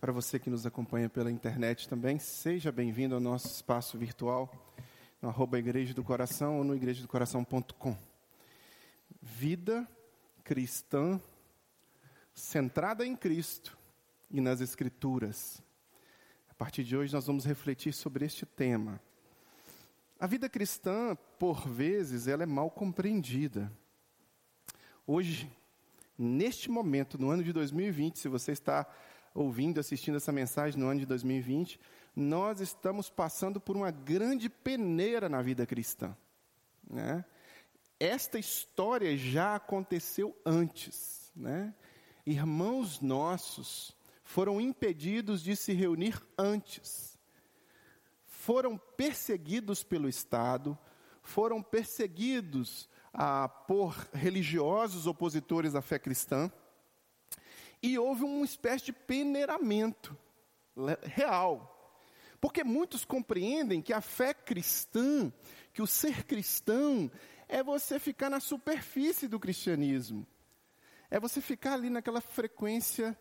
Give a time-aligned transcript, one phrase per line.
[0.00, 4.48] Para você que nos acompanha pela internet também, seja bem-vindo ao nosso espaço virtual,
[5.20, 7.96] no arroba Igreja do Coração ou no igrejadocoração.com.
[9.20, 9.88] Vida
[10.44, 11.20] cristã
[12.32, 13.76] centrada em Cristo
[14.30, 15.60] e nas Escrituras.
[16.48, 19.00] A partir de hoje nós vamos refletir sobre este tema.
[20.20, 23.68] A vida cristã, por vezes, ela é mal compreendida.
[25.04, 25.50] Hoje,
[26.16, 28.86] neste momento, no ano de 2020, se você está
[29.38, 31.78] ouvindo, assistindo essa mensagem no ano de 2020,
[32.14, 36.16] nós estamos passando por uma grande peneira na vida cristã.
[36.90, 37.24] Né?
[38.00, 41.30] Esta história já aconteceu antes.
[41.36, 41.72] Né?
[42.26, 47.16] Irmãos nossos foram impedidos de se reunir antes.
[48.26, 50.76] Foram perseguidos pelo Estado,
[51.22, 56.50] foram perseguidos ah, por religiosos opositores à fé cristã
[57.82, 60.16] e houve uma espécie de peneiramento
[61.02, 61.74] real.
[62.40, 65.32] Porque muitos compreendem que a fé cristã,
[65.72, 67.10] que o ser cristão,
[67.48, 70.26] é você ficar na superfície do cristianismo.
[71.10, 73.18] É você ficar ali naquela frequência,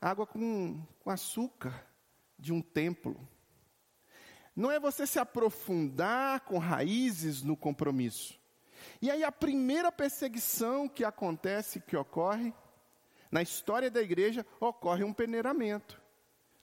[0.00, 1.86] água com, com açúcar
[2.38, 3.16] de um templo.
[4.54, 8.38] Não é você se aprofundar com raízes no compromisso.
[9.00, 12.52] E aí a primeira perseguição que acontece, que ocorre,
[13.30, 16.00] na história da igreja ocorre um peneiramento.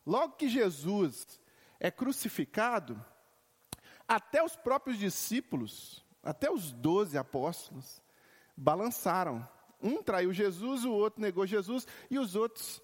[0.05, 1.39] Logo que Jesus
[1.79, 3.03] é crucificado,
[4.07, 8.01] até os próprios discípulos, até os doze apóstolos,
[8.55, 9.47] balançaram.
[9.81, 12.81] Um traiu Jesus, o outro negou Jesus e os outros.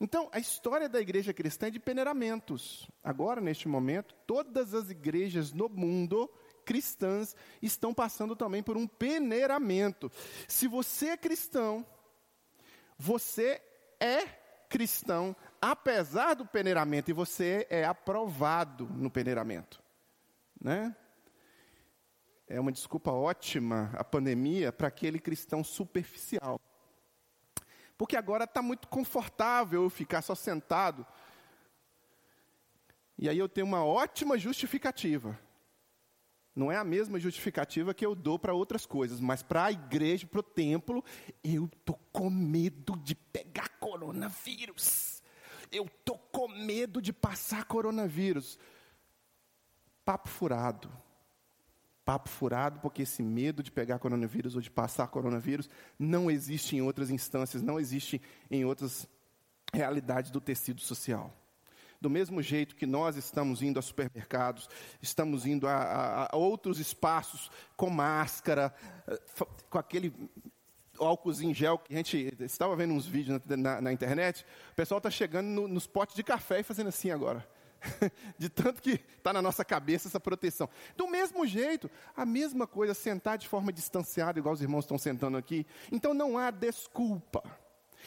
[0.00, 2.88] Então, a história da igreja cristã é de peneiramentos.
[3.02, 6.30] Agora, neste momento, todas as igrejas no mundo
[6.64, 10.10] cristãs estão passando também por um peneiramento.
[10.48, 11.86] Se você é cristão,
[12.98, 13.60] você
[14.00, 14.26] é
[14.68, 19.82] cristão, apesar do peneiramento, e você é aprovado no peneiramento.
[20.60, 20.94] Né?
[22.48, 26.60] É uma desculpa ótima a pandemia para aquele cristão superficial.
[27.96, 31.06] Porque agora está muito confortável eu ficar só sentado.
[33.18, 35.38] E aí eu tenho uma ótima justificativa.
[36.56, 40.26] Não é a mesma justificativa que eu dou para outras coisas, mas para a igreja,
[40.26, 41.04] para o templo,
[41.44, 45.22] eu estou com medo de pegar coronavírus.
[45.70, 48.58] Eu estou com medo de passar coronavírus.
[50.02, 50.90] Papo furado.
[52.06, 55.68] Papo furado, porque esse medo de pegar coronavírus ou de passar coronavírus
[55.98, 59.06] não existe em outras instâncias, não existe em outras
[59.74, 61.36] realidades do tecido social.
[62.00, 64.68] Do mesmo jeito que nós estamos indo a supermercados,
[65.00, 68.74] estamos indo a, a, a outros espaços com máscara,
[69.06, 69.20] eh,
[69.68, 70.12] com aquele
[70.98, 74.74] álcool em gel que a gente estava vendo uns vídeos na, na, na internet, o
[74.74, 77.46] pessoal está chegando no, nos potes de café e fazendo assim agora.
[78.38, 80.68] de tanto que está na nossa cabeça essa proteção.
[80.96, 85.36] Do mesmo jeito, a mesma coisa, sentar de forma distanciada, igual os irmãos estão sentando
[85.36, 85.66] aqui.
[85.92, 87.42] Então não há desculpa.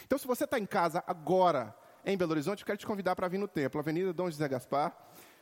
[0.06, 1.76] Então, se você está em casa agora,
[2.06, 4.96] em Belo Horizonte, eu quero te convidar para vir no templo, Avenida Dom José Gaspar,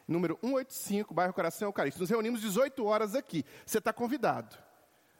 [0.07, 2.01] número 185, bairro Coração Eucarístico.
[2.01, 3.45] Nos reunimos 18 horas aqui.
[3.65, 4.57] Você está convidado.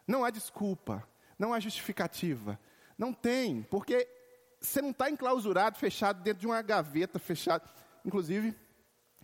[0.08, 2.60] Não há desculpa, não há justificativa.
[2.98, 4.08] Não tem, porque
[4.60, 7.70] você não está enclausurado, fechado dentro de uma gaveta, fechado.
[8.04, 8.56] Inclusive,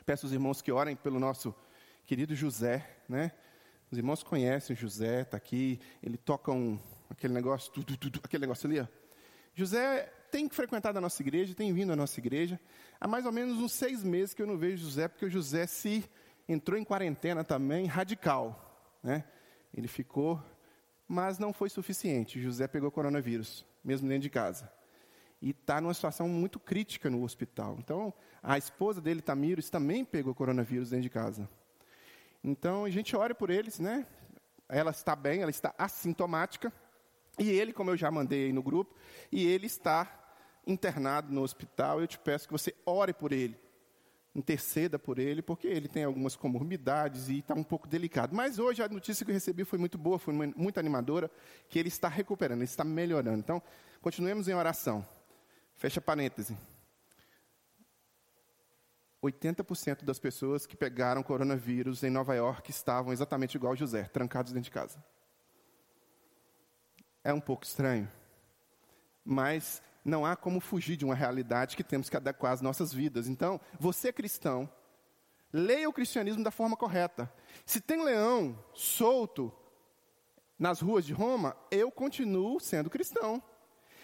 [0.06, 1.56] peço aos irmãos que orem pelo nosso
[2.06, 3.32] querido José, né?
[3.90, 8.42] Os irmãos conhecem o José, está aqui, ele toca um, aquele negócio, tudo, tudo, aquele
[8.42, 8.88] negócio ali, ó.
[9.56, 12.60] José tem frequentado a nossa igreja, tem vindo à nossa igreja.
[13.00, 15.68] Há mais ou menos uns seis meses que eu não vejo José, porque o José
[15.68, 16.04] se
[16.50, 18.98] entrou em quarentena também, radical.
[19.04, 19.24] Né?
[19.72, 20.44] Ele ficou,
[21.08, 22.42] mas não foi suficiente.
[22.42, 24.72] José pegou coronavírus, mesmo dentro de casa.
[25.40, 27.76] E está numa situação muito crítica no hospital.
[27.78, 28.12] Então,
[28.42, 31.48] a esposa dele, Tamires, também pegou coronavírus dentro de casa.
[32.44, 34.08] Então, a gente ora por eles, né?
[34.68, 36.74] Ela está bem, ela está assintomática.
[37.38, 38.96] E ele, como eu já mandei aí no grupo,
[39.32, 40.22] e ele está
[40.66, 43.60] internado no hospital, eu te peço que você ore por ele.
[44.36, 48.36] Interceda por ele, porque ele tem algumas comorbidades e está um pouco delicado.
[48.36, 51.30] Mas hoje a notícia que eu recebi foi muito boa, foi muito animadora,
[51.70, 53.38] que ele está recuperando, ele está melhorando.
[53.38, 53.62] Então,
[54.02, 55.08] continuemos em oração.
[55.76, 56.58] Fecha parêntese.
[59.24, 64.66] 80% das pessoas que pegaram coronavírus em Nova York estavam exatamente igual José, trancados dentro
[64.66, 65.04] de casa.
[67.24, 68.12] É um pouco estranho,
[69.24, 73.28] mas não há como fugir de uma realidade que temos que adequar às nossas vidas.
[73.28, 74.70] Então, você cristão,
[75.52, 77.32] leia o cristianismo da forma correta.
[77.66, 79.54] Se tem leão solto
[80.58, 83.42] nas ruas de Roma, eu continuo sendo cristão.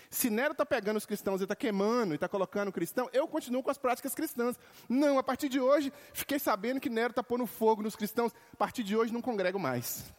[0.10, 3.62] Se Nero está pegando os cristãos e está queimando e está colocando cristão, eu continuo
[3.62, 4.58] com as práticas cristãs.
[4.88, 8.34] Não, a partir de hoje, fiquei sabendo que Nero está pondo fogo nos cristãos.
[8.52, 10.12] A partir de hoje, não congrego mais.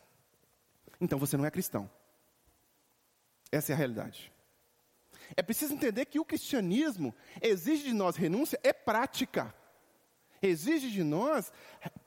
[1.00, 1.90] Então você não é cristão.
[3.50, 4.32] Essa é a realidade.
[5.36, 9.54] É preciso entender que o cristianismo exige de nós renúncia, é prática.
[10.42, 11.52] Exige de nós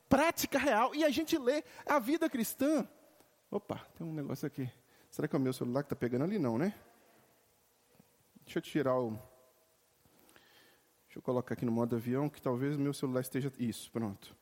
[0.08, 0.94] prática real.
[0.94, 2.88] E a gente lê a vida cristã.
[3.50, 4.70] Opa, tem um negócio aqui.
[5.10, 6.38] Será que é o meu celular que está pegando ali?
[6.38, 6.74] Não, né?
[8.44, 9.10] Deixa eu tirar o.
[11.04, 13.52] Deixa eu colocar aqui no modo avião, que talvez meu celular esteja.
[13.58, 14.36] Isso, pronto.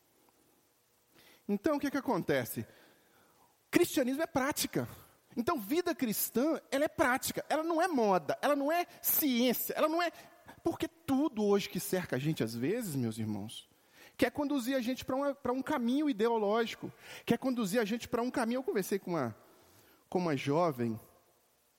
[1.47, 2.65] Então, o que, que acontece?
[3.69, 4.87] Cristianismo é prática.
[5.35, 9.87] Então, vida cristã, ela é prática, ela não é moda, ela não é ciência, ela
[9.87, 10.11] não é.
[10.63, 13.69] Porque tudo hoje que cerca a gente, às vezes, meus irmãos,
[14.17, 16.91] quer conduzir a gente para um caminho ideológico,
[17.25, 18.59] quer conduzir a gente para um caminho.
[18.59, 19.35] Eu conversei com uma,
[20.09, 20.99] com uma jovem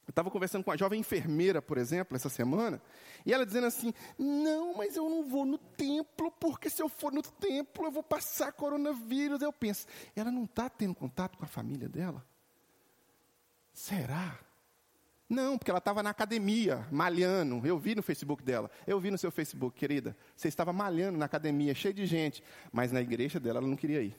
[0.06, 2.80] eu estava conversando com uma jovem enfermeira, por exemplo, essa semana,
[3.24, 7.10] e ela dizendo assim: Não, mas eu não vou no templo, porque se eu for
[7.10, 9.40] no templo eu vou passar coronavírus.
[9.40, 12.24] Eu penso, ela não está tendo contato com a família dela?
[13.74, 14.38] Será?
[15.28, 17.66] Não, porque ela estava na academia, malhando.
[17.66, 18.70] Eu vi no Facebook dela.
[18.86, 20.16] Eu vi no seu Facebook, querida.
[20.36, 22.42] Você estava malhando na academia, cheio de gente.
[22.72, 24.16] Mas na igreja dela ela não queria ir.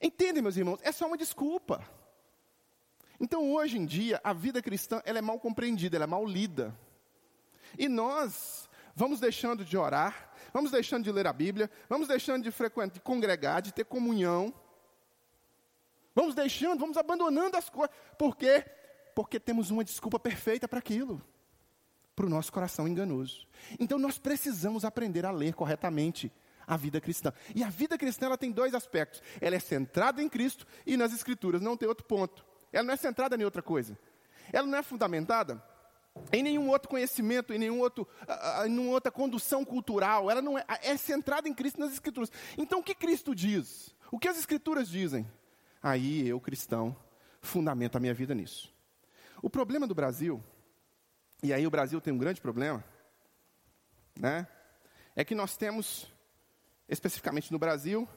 [0.00, 0.80] Entendem, meus irmãos?
[0.82, 1.86] É só uma desculpa.
[3.20, 6.76] Então, hoje em dia, a vida cristã ela é mal compreendida, ela é mal lida.
[7.78, 12.50] E nós vamos deixando de orar, vamos deixando de ler a Bíblia, vamos deixando de
[12.50, 14.52] frequentar, de congregar, de ter comunhão.
[16.14, 17.94] Vamos deixando, vamos abandonando as coisas.
[18.18, 18.64] Por quê?
[19.14, 21.22] Porque temos uma desculpa perfeita para aquilo.
[22.14, 23.46] Para o nosso coração enganoso.
[23.78, 26.30] Então nós precisamos aprender a ler corretamente
[26.66, 27.32] a vida cristã.
[27.54, 29.22] E a vida cristã ela tem dois aspectos.
[29.40, 32.44] Ela é centrada em Cristo e nas Escrituras, não tem outro ponto.
[32.72, 33.98] Ela não é centrada em outra coisa.
[34.52, 35.62] Ela não é fundamentada
[36.30, 38.06] em nenhum outro conhecimento, em nenhum outro,
[38.66, 40.30] em nenhuma outra condução cultural.
[40.30, 42.30] Ela não é, é centrada em Cristo nas Escrituras.
[42.56, 43.94] Então, o que Cristo diz?
[44.10, 45.26] O que as Escrituras dizem?
[45.82, 46.96] Aí eu, cristão,
[47.40, 48.72] fundamento a minha vida nisso.
[49.42, 50.42] O problema do Brasil,
[51.42, 52.84] e aí o Brasil tem um grande problema,
[54.16, 54.46] né?
[55.16, 56.06] É que nós temos,
[56.88, 58.08] especificamente no Brasil,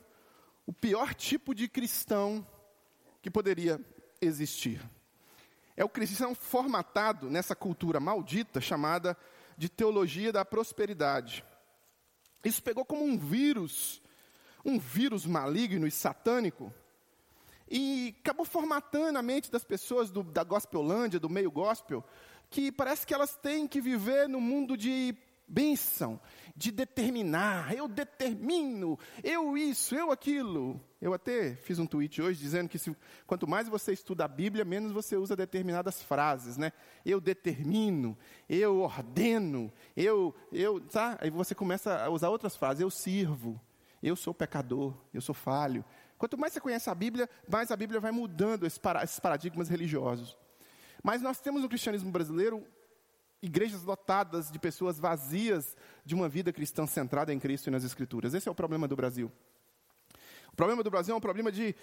[0.66, 2.46] o pior tipo de cristão
[3.22, 3.84] que poderia
[4.22, 4.80] existir.
[5.76, 9.18] É o cristão formatado nessa cultura maldita chamada
[9.58, 11.44] de teologia da prosperidade.
[12.44, 14.02] Isso pegou como um vírus,
[14.64, 16.72] um vírus maligno e satânico,
[17.70, 22.04] e acabou formatando a mente das pessoas do, da gospelândia, do meio gospel,
[22.50, 25.16] que parece que elas têm que viver no mundo de
[25.48, 26.20] bênção,
[26.56, 30.82] de determinar, eu determino, eu isso, eu aquilo.
[31.02, 32.96] Eu até fiz um tweet hoje dizendo que se,
[33.28, 36.72] quanto mais você estuda a Bíblia, menos você usa determinadas frases, né?
[37.06, 38.18] Eu determino,
[38.50, 41.18] eu ordeno, eu, eu, tá?
[41.22, 43.62] Aí você começa a usar outras frases, eu sirvo,
[44.02, 45.86] eu sou pecador, eu sou falho.
[46.18, 48.80] Quanto mais você conhece a Bíblia, mais a Bíblia vai mudando esses
[49.20, 50.38] paradigmas religiosos.
[51.04, 52.66] Mas nós temos no cristianismo brasileiro
[53.42, 58.34] igrejas lotadas de pessoas vazias de uma vida cristã centrada em Cristo e nas Escrituras.
[58.34, 59.32] Esse é o problema do Brasil.
[60.52, 61.76] O problema do Brasil é um problema de.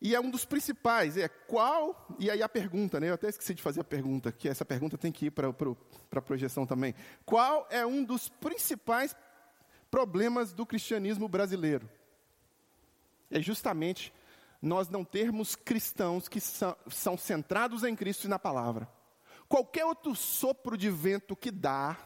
[0.00, 2.06] E é um dos principais, é qual.
[2.18, 3.10] E aí a pergunta, né?
[3.10, 6.22] Eu até esqueci de fazer a pergunta, que essa pergunta tem que ir para a
[6.22, 6.94] projeção também.
[7.26, 9.14] Qual é um dos principais
[9.90, 11.88] problemas do cristianismo brasileiro?
[13.34, 14.14] É justamente
[14.62, 18.88] nós não termos cristãos que são, são centrados em Cristo e na palavra.
[19.48, 21.98] Qualquer outro sopro de vento que dá,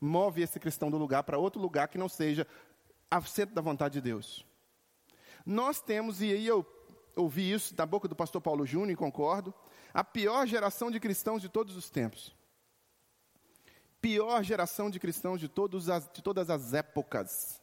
[0.00, 2.44] move esse cristão do lugar para outro lugar que não seja
[3.08, 4.44] a centro da vontade de Deus.
[5.46, 6.66] Nós temos, e aí eu
[7.14, 9.54] ouvi isso da boca do pastor Paulo Júnior e concordo,
[9.94, 12.36] a pior geração de cristãos de todos os tempos.
[14.00, 15.48] Pior geração de cristãos de,
[15.92, 17.62] as, de todas as épocas.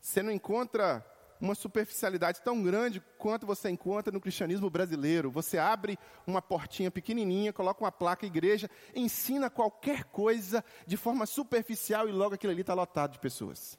[0.00, 1.06] Você não encontra
[1.42, 5.28] uma superficialidade tão grande quanto você encontra no cristianismo brasileiro.
[5.28, 12.08] Você abre uma portinha pequenininha, coloca uma placa igreja, ensina qualquer coisa de forma superficial
[12.08, 13.76] e logo aquilo ali está lotado de pessoas.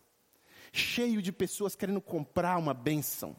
[0.73, 3.33] Cheio de pessoas querendo comprar uma bênção.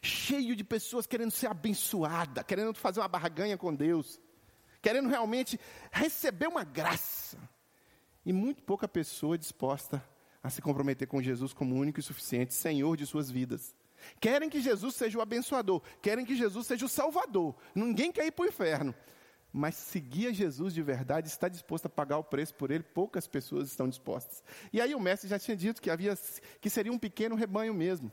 [0.00, 4.18] Cheio de pessoas querendo ser abençoada, querendo fazer uma barganha com Deus.
[4.80, 5.60] Querendo realmente
[5.92, 7.36] receber uma graça.
[8.24, 10.15] E muito pouca pessoa disposta a
[10.50, 13.74] se comprometer com Jesus como único e suficiente Senhor de suas vidas.
[14.20, 17.54] Querem que Jesus seja o abençoador, querem que Jesus seja o salvador.
[17.74, 18.94] Ninguém quer ir para o inferno.
[19.52, 23.26] Mas seguir a Jesus de verdade, está disposto a pagar o preço por ele, poucas
[23.26, 24.44] pessoas estão dispostas.
[24.70, 26.14] E aí o mestre já tinha dito que havia
[26.60, 28.12] que seria um pequeno rebanho mesmo.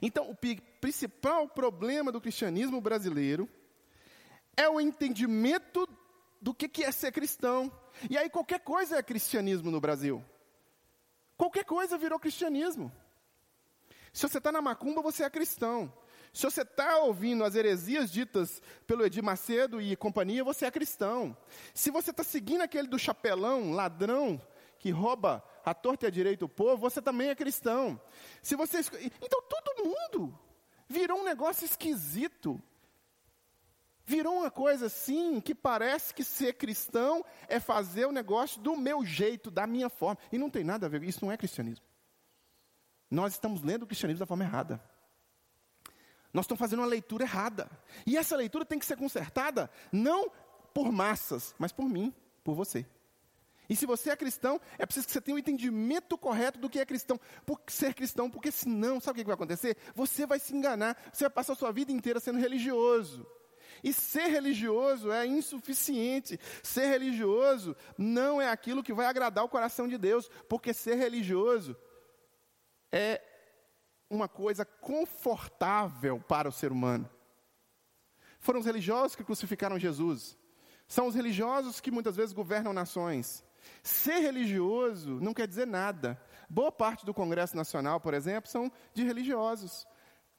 [0.00, 0.36] Então, o
[0.80, 3.48] principal problema do cristianismo brasileiro
[4.56, 5.88] é o entendimento
[6.40, 7.70] do que é ser cristão.
[8.10, 10.22] E aí qualquer coisa é cristianismo no Brasil.
[11.36, 12.92] Qualquer coisa virou cristianismo.
[14.12, 15.92] Se você está na macumba, você é cristão.
[16.32, 21.36] Se você está ouvindo as heresias ditas pelo Edir Macedo e companhia, você é cristão.
[21.72, 24.40] Se você está seguindo aquele do chapelão, ladrão,
[24.78, 28.00] que rouba a torta e a direita o povo, você também é cristão.
[28.42, 28.80] Se você
[29.22, 30.38] Então todo mundo
[30.88, 32.62] virou um negócio esquisito.
[34.06, 39.04] Virou uma coisa assim que parece que ser cristão é fazer o negócio do meu
[39.04, 40.18] jeito, da minha forma.
[40.30, 41.84] E não tem nada a ver, isso não é cristianismo.
[43.10, 44.82] Nós estamos lendo o cristianismo da forma errada.
[46.34, 47.70] Nós estamos fazendo uma leitura errada.
[48.06, 50.30] E essa leitura tem que ser consertada não
[50.74, 52.84] por massas, mas por mim, por você.
[53.68, 56.68] E se você é cristão, é preciso que você tenha o um entendimento correto do
[56.68, 59.76] que é cristão, por ser cristão, porque senão, sabe o que vai acontecer?
[59.94, 63.26] Você vai se enganar, você vai passar a sua vida inteira sendo religioso.
[63.82, 66.38] E ser religioso é insuficiente.
[66.62, 71.76] Ser religioso não é aquilo que vai agradar o coração de Deus, porque ser religioso
[72.92, 73.20] é
[74.08, 77.08] uma coisa confortável para o ser humano.
[78.38, 80.36] Foram os religiosos que crucificaram Jesus.
[80.86, 83.42] São os religiosos que muitas vezes governam nações.
[83.82, 86.20] Ser religioso não quer dizer nada.
[86.48, 89.86] Boa parte do Congresso Nacional, por exemplo, são de religiosos.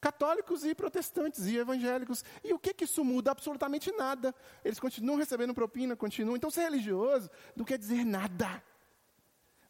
[0.02, 2.24] Católicos e protestantes e evangélicos.
[2.44, 3.32] E o que, que isso muda?
[3.32, 4.36] Absolutamente nada.
[4.64, 6.36] Eles continuam recebendo propina, continuam.
[6.36, 8.64] Então, ser religioso não quer dizer nada.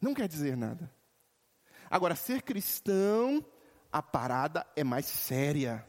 [0.02, 0.92] Não quer dizer nada.
[1.90, 3.46] Agora, ser cristão
[3.92, 5.86] a parada é mais séria.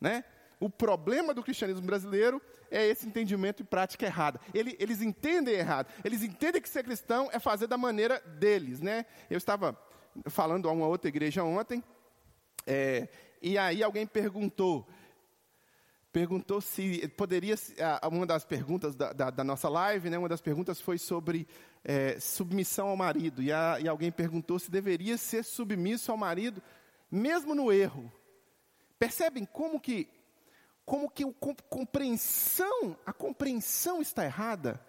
[0.00, 0.24] Né?
[0.58, 4.40] O problema do cristianismo brasileiro é esse entendimento e prática errada.
[4.52, 5.88] Ele, eles entendem errado.
[6.04, 8.80] Eles entendem que ser cristão é fazer da maneira deles.
[8.80, 9.06] Né?
[9.30, 9.78] Eu estava
[10.26, 11.84] falando a uma outra igreja ontem,
[12.66, 13.08] é,
[13.42, 14.86] e aí alguém perguntou,
[16.12, 17.54] perguntou se poderia,
[18.10, 21.46] uma das perguntas da, da, da nossa live, né, uma das perguntas foi sobre
[21.84, 26.62] é, submissão ao marido, e, a, e alguém perguntou se deveria ser submisso ao marido
[27.10, 28.10] mesmo no erro.
[28.98, 30.08] Percebem como que
[30.86, 31.32] como que a
[31.68, 34.80] compreensão, a compreensão está errada?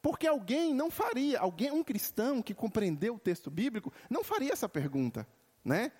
[0.00, 4.68] Porque alguém não faria, alguém, um cristão que compreendeu o texto bíblico, não faria essa
[4.68, 5.26] pergunta,
[5.64, 5.90] né?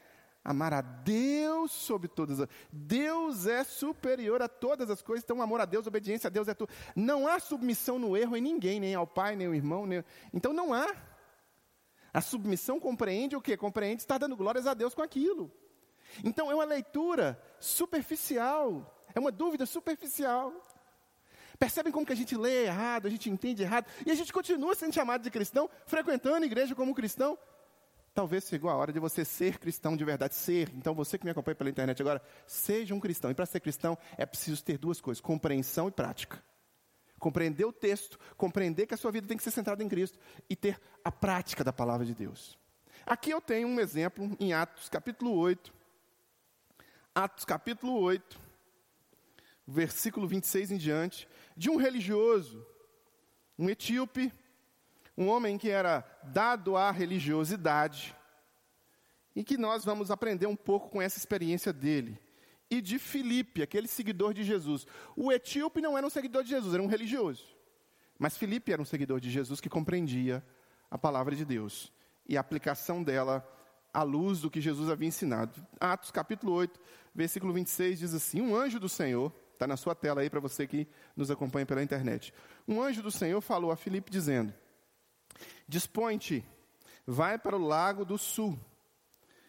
[0.45, 5.61] Amar a Deus sobre todas as Deus é superior a todas as coisas, então amor
[5.61, 6.73] a Deus, obediência a Deus é tudo.
[6.97, 10.05] Não há submissão no erro em ninguém, nem ao pai, nem ao irmão, nem...
[10.33, 10.95] então não há.
[12.13, 13.57] A submissão compreende o que?
[13.57, 15.51] Compreende estar dando glórias a Deus com aquilo.
[16.25, 20.53] Então é uma leitura superficial, é uma dúvida superficial.
[21.57, 24.75] Percebem como que a gente lê errado, a gente entende errado, e a gente continua
[24.75, 27.39] sendo chamado de cristão, frequentando a igreja como cristão.
[28.15, 30.71] Talvez chegou a hora de você ser cristão de verdade, ser.
[30.75, 33.31] Então você que me acompanha pela internet agora, seja um cristão.
[33.31, 36.43] E para ser cristão é preciso ter duas coisas: compreensão e prática
[37.23, 40.19] compreender o texto, compreender que a sua vida tem que ser centrada em Cristo
[40.51, 42.59] e ter a prática da palavra de Deus.
[43.07, 45.73] Aqui eu tenho um exemplo em Atos capítulo 8.
[47.15, 48.41] Atos capítulo 8,
[49.67, 52.67] versículo 26 em diante, de um religioso,
[53.57, 54.33] um etíope,
[55.17, 58.15] um homem que era dado à religiosidade,
[59.35, 62.19] e que nós vamos aprender um pouco com essa experiência dele
[62.71, 64.87] e de Filipe, aquele seguidor de Jesus.
[65.15, 67.45] O etíope não era um seguidor de Jesus, era um religioso.
[68.19, 70.43] Mas Filipe era um seguidor de Jesus que compreendia
[70.91, 71.93] a palavra de Deus
[72.27, 73.47] e a aplicação dela
[73.93, 75.67] à luz do que Jesus havia ensinado.
[75.79, 76.81] Atos capítulo 8,
[77.15, 80.67] versículo 26 diz assim: Um anjo do Senhor, está na sua tela aí para você
[80.67, 82.33] que nos acompanha pela internet.
[82.67, 84.55] Um anjo do Senhor falou a Filipe dizendo:
[85.73, 86.45] Dispõe-te,
[87.07, 88.61] vai para o lago do sul,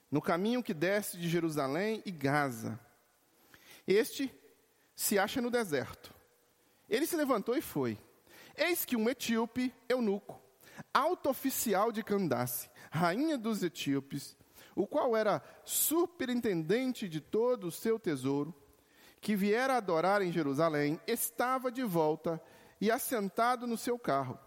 [0.10, 2.80] no caminho que desce de Jerusalém e Gaza.
[3.86, 4.34] Este
[4.96, 6.14] se acha no deserto.
[6.90, 8.00] Ele se levantou e foi.
[8.56, 10.42] Eis que um etíope, eunuco,
[10.94, 14.38] alto oficial de Candace, rainha dos etíopes,
[14.78, 18.56] o qual era superintendente de todo o seu tesouro,
[19.20, 22.42] que viera adorar em Jerusalém, estava de volta
[22.80, 24.40] e assentado no seu carro.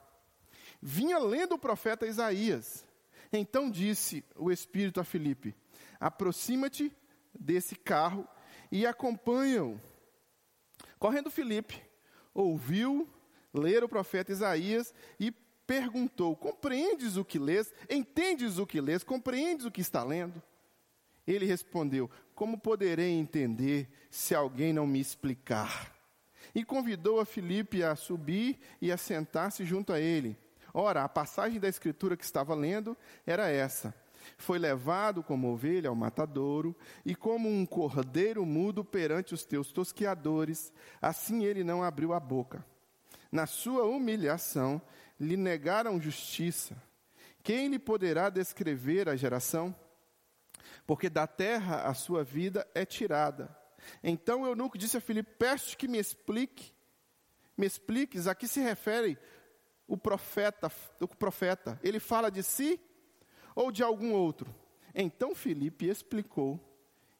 [0.80, 2.84] Vinha lendo o profeta Isaías.
[3.32, 5.54] Então disse o Espírito a Filipe:
[5.98, 6.92] Aproxima-te
[7.38, 8.26] desse carro
[8.70, 9.80] e acompanham.
[10.98, 11.82] Correndo Filipe,
[12.32, 13.08] ouviu
[13.52, 15.30] ler o profeta Isaías e
[15.66, 17.72] perguntou: Compreendes o que lês?
[17.88, 19.02] Entendes o que lês?
[19.02, 20.42] Compreendes o que está lendo?
[21.26, 25.94] Ele respondeu: Como poderei entender se alguém não me explicar?
[26.54, 30.38] E convidou a Filipe a subir e a sentar-se junto a ele.
[30.78, 32.94] Ora, a passagem da escritura que estava lendo
[33.26, 33.94] era essa:
[34.36, 40.70] foi levado como ovelha ao matadouro, e como um cordeiro mudo perante os teus tosqueadores,
[41.00, 42.62] assim ele não abriu a boca.
[43.32, 44.82] Na sua humilhação,
[45.18, 46.76] lhe negaram justiça.
[47.42, 49.74] Quem lhe poderá descrever a geração?
[50.86, 53.48] Porque da terra a sua vida é tirada.
[54.04, 56.70] Então o eunuco disse a Filipe: Peço que me explique,
[57.56, 59.18] me expliques a que se refere
[59.86, 61.78] o profeta, o profeta.
[61.82, 62.80] Ele fala de si
[63.54, 64.54] ou de algum outro?
[64.94, 66.60] Então Filipe explicou,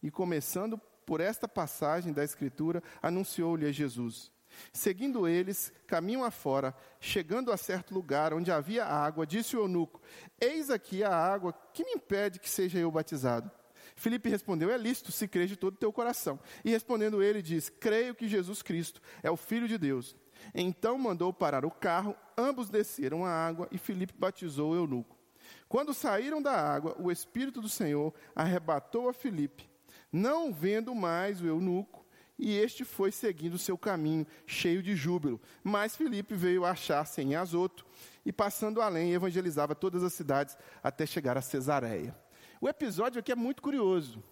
[0.03, 4.31] e começando por esta passagem da Escritura, anunciou-lhe a Jesus.
[4.73, 10.01] Seguindo eles, caminham afora, chegando a certo lugar onde havia água, disse o eunuco:
[10.41, 13.51] Eis aqui a água, que me impede que seja eu batizado?
[13.95, 16.39] Filipe respondeu: É lícito, se crês de todo o teu coração.
[16.65, 20.17] E respondendo ele, diz: Creio que Jesus Cristo é o Filho de Deus.
[20.55, 25.17] Então mandou parar o carro, ambos desceram a água e Filipe batizou o eunuco.
[25.69, 29.69] Quando saíram da água, o Espírito do Senhor arrebatou a Filipe,
[30.13, 32.05] não vendo mais o eunuco,
[32.39, 35.41] e este foi seguindo seu caminho, cheio de júbilo.
[35.65, 37.87] Mas Filipe veio achar-se em Azoto,
[38.25, 42.17] e passando além, evangelizava todas as cidades até chegar a Cesareia.
[42.61, 44.23] O episódio aqui é muito curioso,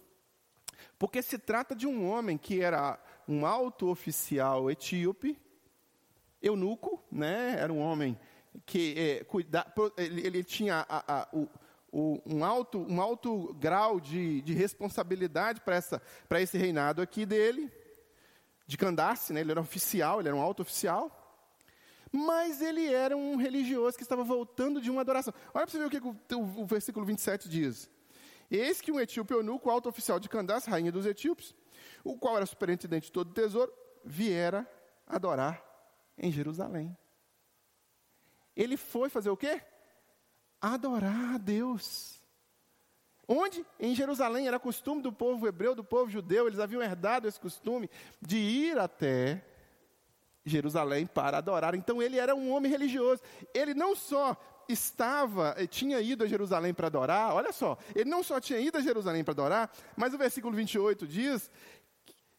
[0.99, 5.39] porque se trata de um homem que era um alto oficial etíope,
[6.47, 7.55] eunuco, né?
[7.59, 8.17] era um homem
[8.65, 9.65] que é, cuida,
[9.97, 11.49] ele, ele, tinha a, a, o,
[11.91, 17.71] o, um, alto, um alto grau de, de responsabilidade para esse reinado aqui dele,
[18.67, 19.41] de Candace, né?
[19.41, 21.21] ele era oficial, ele era um alto oficial.
[22.11, 25.33] Mas ele era um religioso que estava voltando de uma adoração.
[25.53, 27.89] Olha para você ver o que o, o, o versículo 27 diz.
[28.49, 31.53] Eis que um etíope eunuco, alto oficial de Candace, rainha dos etíopes,
[32.03, 33.73] o qual era superintendente de todo o tesouro,
[34.05, 34.69] viera
[35.07, 35.64] adorar
[36.17, 36.95] em Jerusalém.
[38.55, 39.61] Ele foi fazer o quê?
[40.61, 42.21] Adorar a Deus.
[43.27, 43.65] Onde?
[43.79, 47.89] Em Jerusalém era costume do povo hebreu, do povo judeu, eles haviam herdado esse costume
[48.21, 49.43] de ir até
[50.45, 51.73] Jerusalém para adorar.
[51.73, 53.21] Então ele era um homem religioso.
[53.53, 54.37] Ele não só
[54.69, 58.77] estava, eh, tinha ido a Jerusalém para adorar, olha só, ele não só tinha ido
[58.77, 61.51] a Jerusalém para adorar, mas o versículo 28 diz: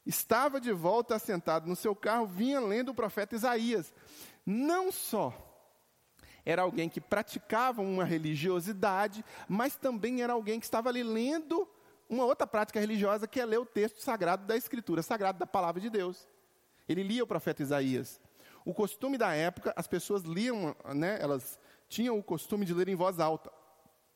[0.07, 3.93] estava de volta assentado no seu carro, vinha lendo o profeta Isaías.
[4.45, 5.35] Não só
[6.45, 11.69] era alguém que praticava uma religiosidade, mas também era alguém que estava ali lendo
[12.09, 15.81] uma outra prática religiosa, que é ler o texto sagrado da Escritura, sagrado da palavra
[15.81, 16.29] de Deus.
[16.89, 18.21] Ele lia o profeta Isaías.
[18.65, 22.95] O costume da época, as pessoas liam, né, elas tinham o costume de ler em
[22.95, 23.51] voz alta.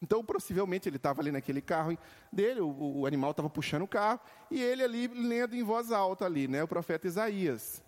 [0.02, 1.96] Então, possivelmente, ele estava ali naquele carro
[2.32, 6.24] dele, o, o animal estava puxando o carro, e ele ali lendo em voz alta
[6.24, 7.82] ali, né, o profeta Isaías.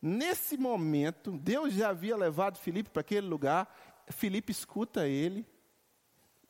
[0.00, 3.72] Nesse momento, Deus já havia levado Filipe para aquele lugar,
[4.08, 5.46] Filipe escuta ele,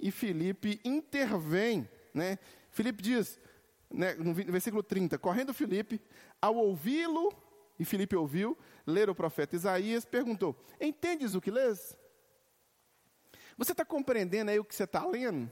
[0.01, 2.39] e Filipe intervém, né?
[2.71, 3.39] Filipe diz,
[3.91, 6.01] né, no versículo 30, correndo Filipe,
[6.41, 7.31] ao ouvi-lo,
[7.79, 8.57] e Filipe ouviu,
[8.87, 11.97] ler o profeta Isaías, perguntou, entendes o que lês?
[13.63, 15.49] Você está compreendendo aí o que você está lendo?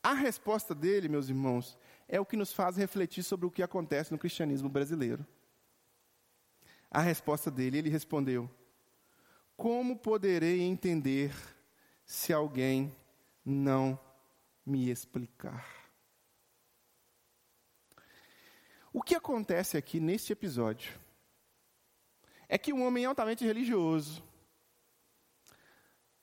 [0.00, 4.12] A resposta dele, meus irmãos, é o que nos faz refletir sobre o que acontece
[4.12, 5.26] no cristianismo brasileiro
[6.88, 7.78] a resposta dele.
[7.78, 8.48] Ele respondeu:
[9.56, 11.34] Como poderei entender
[12.04, 12.94] se alguém
[13.44, 13.98] não
[14.64, 15.66] me explicar?
[18.92, 20.96] O que acontece aqui neste episódio
[22.48, 24.22] é que um homem altamente religioso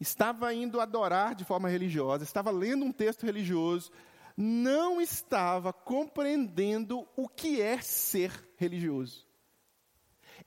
[0.03, 3.89] estava indo adorar de forma religiosa, estava lendo um texto religioso,
[4.35, 9.25] não estava compreendendo o que é ser religioso.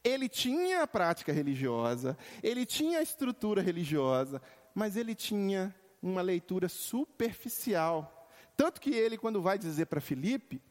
[0.04, 4.42] Ele tinha a prática religiosa, ele tinha a estrutura religiosa,
[4.74, 8.28] mas ele tinha uma leitura superficial.
[8.56, 10.62] Tanto que ele, quando vai dizer para Filipe,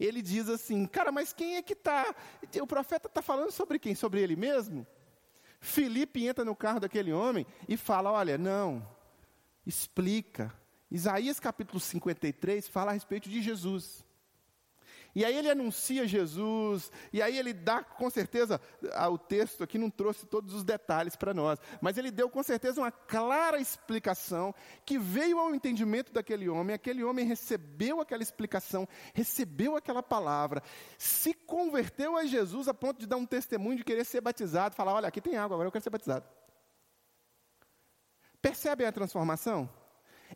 [0.00, 2.14] ele diz assim: Cara, mas quem é que está?
[2.60, 3.94] O profeta está falando sobre quem?
[3.94, 4.86] Sobre ele mesmo?
[5.62, 8.86] Filipe entra no carro daquele homem e fala: Olha, não,
[9.64, 10.52] explica.
[10.90, 14.04] Isaías capítulo 53 fala a respeito de Jesus.
[15.14, 18.60] E aí ele anuncia Jesus, e aí ele dá com certeza,
[18.92, 22.42] ah, o texto aqui não trouxe todos os detalhes para nós, mas ele deu com
[22.42, 24.54] certeza uma clara explicação
[24.86, 30.62] que veio ao entendimento daquele homem, aquele homem recebeu aquela explicação, recebeu aquela palavra,
[30.96, 34.94] se converteu a Jesus a ponto de dar um testemunho de querer ser batizado, falar:
[34.94, 36.24] olha, aqui tem água, agora eu quero ser batizado.
[38.40, 39.68] Percebem a transformação?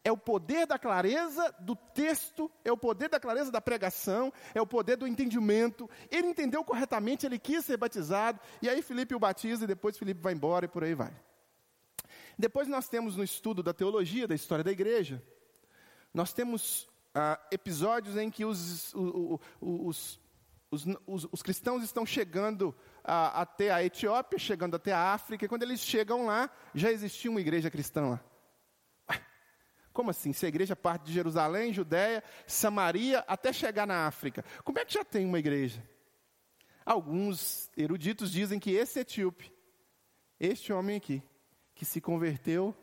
[0.06, 4.62] É o poder da clareza do texto, é o poder da clareza da pregação, é
[4.62, 5.90] o poder do entendimento.
[6.08, 10.20] Ele entendeu corretamente, ele quis ser batizado, e aí Felipe o batiza, e depois Felipe
[10.20, 11.12] vai embora e por aí vai.
[12.38, 15.20] Depois nós temos no estudo da teologia, da história da igreja,
[16.14, 20.20] nós temos ah, episódios em que os, os, os
[20.68, 25.48] os, os, os cristãos estão chegando a, até a Etiópia, chegando até a África, e
[25.48, 28.35] quando eles chegam lá, já existia uma igreja cristã lá.
[29.96, 30.34] Como assim?
[30.34, 34.92] Se a igreja parte de Jerusalém, Judéia, Samaria, até chegar na África, como é que
[34.92, 35.82] já tem uma igreja?
[36.84, 39.50] Alguns eruditos dizem que esse etíope,
[40.38, 41.22] este homem aqui,
[41.74, 42.76] que se converteu,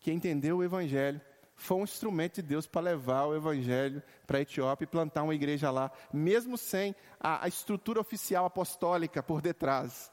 [0.00, 1.20] que entendeu o evangelho,
[1.54, 5.34] foi um instrumento de Deus para levar o evangelho para a Etiópia e plantar uma
[5.34, 10.10] igreja lá, mesmo sem a, a, estrutura oficial apostólica por detrás.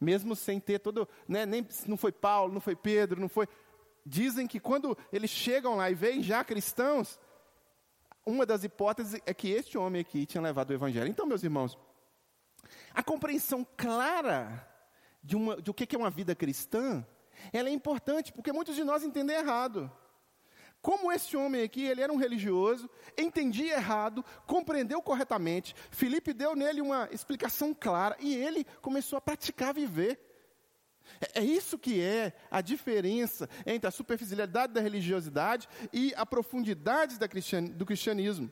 [0.00, 3.46] Mesmo sem ter todo, né, nem, não foi Paulo, não foi Pedro, não foi.
[4.04, 7.18] Dizem que quando eles chegam lá e veem já cristãos,
[8.24, 11.08] uma das hipóteses é que este homem aqui tinha levado o evangelho.
[11.08, 11.78] Então, meus irmãos,
[12.94, 14.66] a compreensão clara
[15.22, 17.04] de, uma, de o que é uma vida cristã,
[17.52, 19.90] ela é importante, porque muitos de nós entendem errado.
[20.82, 26.80] Como esse homem aqui, ele era um religioso, entendia errado, compreendeu corretamente, Felipe deu nele
[26.80, 30.29] uma explicação clara e ele começou a praticar viver.
[31.20, 37.18] É, é isso que é a diferença entre a superficialidade da religiosidade e a profundidade
[37.74, 38.50] do cristianismo.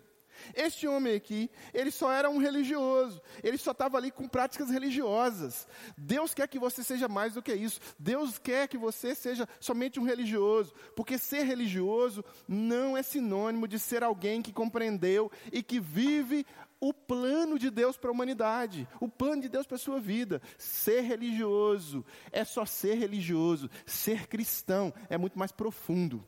[0.55, 5.67] Este homem aqui, ele só era um religioso, ele só estava ali com práticas religiosas.
[5.97, 7.81] Deus quer que você seja mais do que isso.
[7.99, 13.79] Deus quer que você seja somente um religioso, porque ser religioso não é sinônimo de
[13.79, 16.47] ser alguém que compreendeu e que vive
[16.81, 20.41] o plano de Deus para a humanidade, o plano de Deus para a sua vida.
[20.57, 26.25] Ser religioso é só ser religioso, ser cristão é muito mais profundo.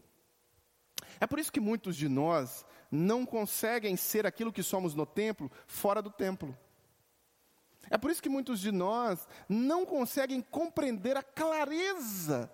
[1.20, 5.50] É por isso que muitos de nós não conseguem ser aquilo que somos no templo,
[5.66, 6.56] fora do templo.
[7.88, 12.50] É por isso que muitos de nós não conseguem compreender a clareza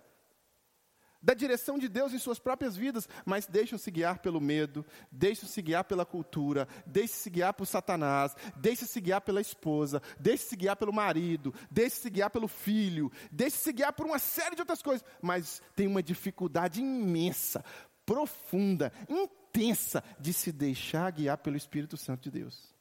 [1.26, 5.82] da direção de Deus em suas próprias vidas, mas deixam-se guiar pelo medo, deixam-se guiar
[5.82, 12.08] pela cultura, deixam-se guiar por Satanás, deixam-se guiar pela esposa, deixam-se guiar pelo marido, deixam-se
[12.10, 16.80] guiar pelo filho, deixam-se guiar por uma série de outras coisas, mas tem uma dificuldade
[16.80, 17.64] imensa,
[18.04, 22.72] profunda, intensa de se deixar guiar pelo Espírito Santo de Deus.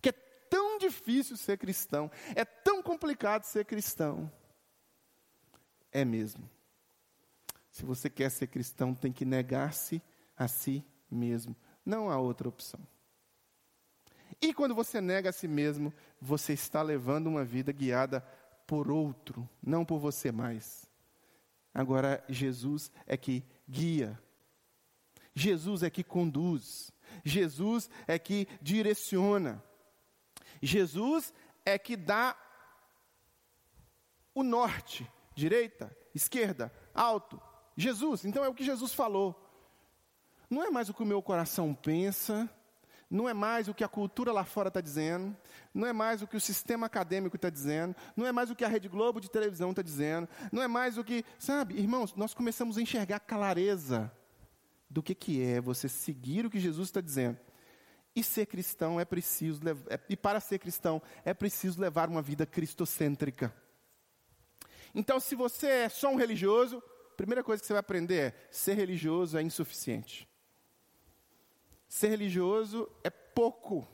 [0.00, 0.12] Que é
[0.48, 4.32] tão difícil ser cristão, é tão complicado ser cristão.
[5.92, 6.48] É mesmo.
[7.74, 10.00] Se você quer ser cristão, tem que negar-se
[10.36, 11.56] a si mesmo.
[11.84, 12.80] Não há outra opção.
[14.40, 18.20] E quando você nega a si mesmo, você está levando uma vida guiada
[18.66, 20.88] por outro, não por você mais.
[21.74, 24.18] Agora, Jesus é que guia
[25.34, 26.92] Jesus é que conduz,
[27.24, 29.62] Jesus é que direciona,
[30.62, 31.34] Jesus
[31.64, 32.38] é que dá
[34.32, 37.42] o norte, direita, esquerda, alto.
[37.76, 39.40] Jesus, então é o que Jesus falou.
[40.48, 42.48] Não é mais o que o meu coração pensa,
[43.10, 45.36] não é mais o que a cultura lá fora está dizendo,
[45.72, 48.64] não é mais o que o sistema acadêmico está dizendo, não é mais o que
[48.64, 52.34] a Rede Globo de televisão está dizendo, não é mais o que, sabe, irmãos, nós
[52.34, 54.10] começamos a enxergar clareza
[54.88, 57.38] do que, que é você seguir o que Jesus está dizendo.
[58.16, 62.46] E ser cristão é preciso, é, e para ser cristão é preciso levar uma vida
[62.46, 63.52] cristocêntrica.
[64.94, 66.80] Então, se você é só um religioso,
[67.16, 70.28] primeira coisa que você vai aprender é: ser religioso é insuficiente.
[71.88, 73.86] Ser religioso é pouco.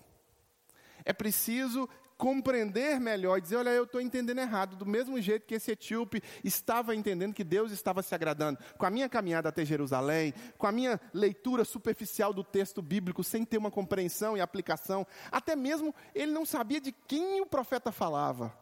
[1.04, 1.88] É preciso
[2.20, 6.22] compreender melhor e dizer: olha, eu estou entendendo errado, do mesmo jeito que esse etíope
[6.44, 8.58] estava entendendo que Deus estava se agradando.
[8.76, 13.44] Com a minha caminhada até Jerusalém, com a minha leitura superficial do texto bíblico, sem
[13.44, 18.59] ter uma compreensão e aplicação, até mesmo ele não sabia de quem o profeta falava.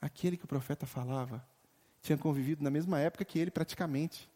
[0.00, 1.46] Aquele que o profeta falava
[2.00, 4.30] tinha convivido na mesma época que ele, praticamente.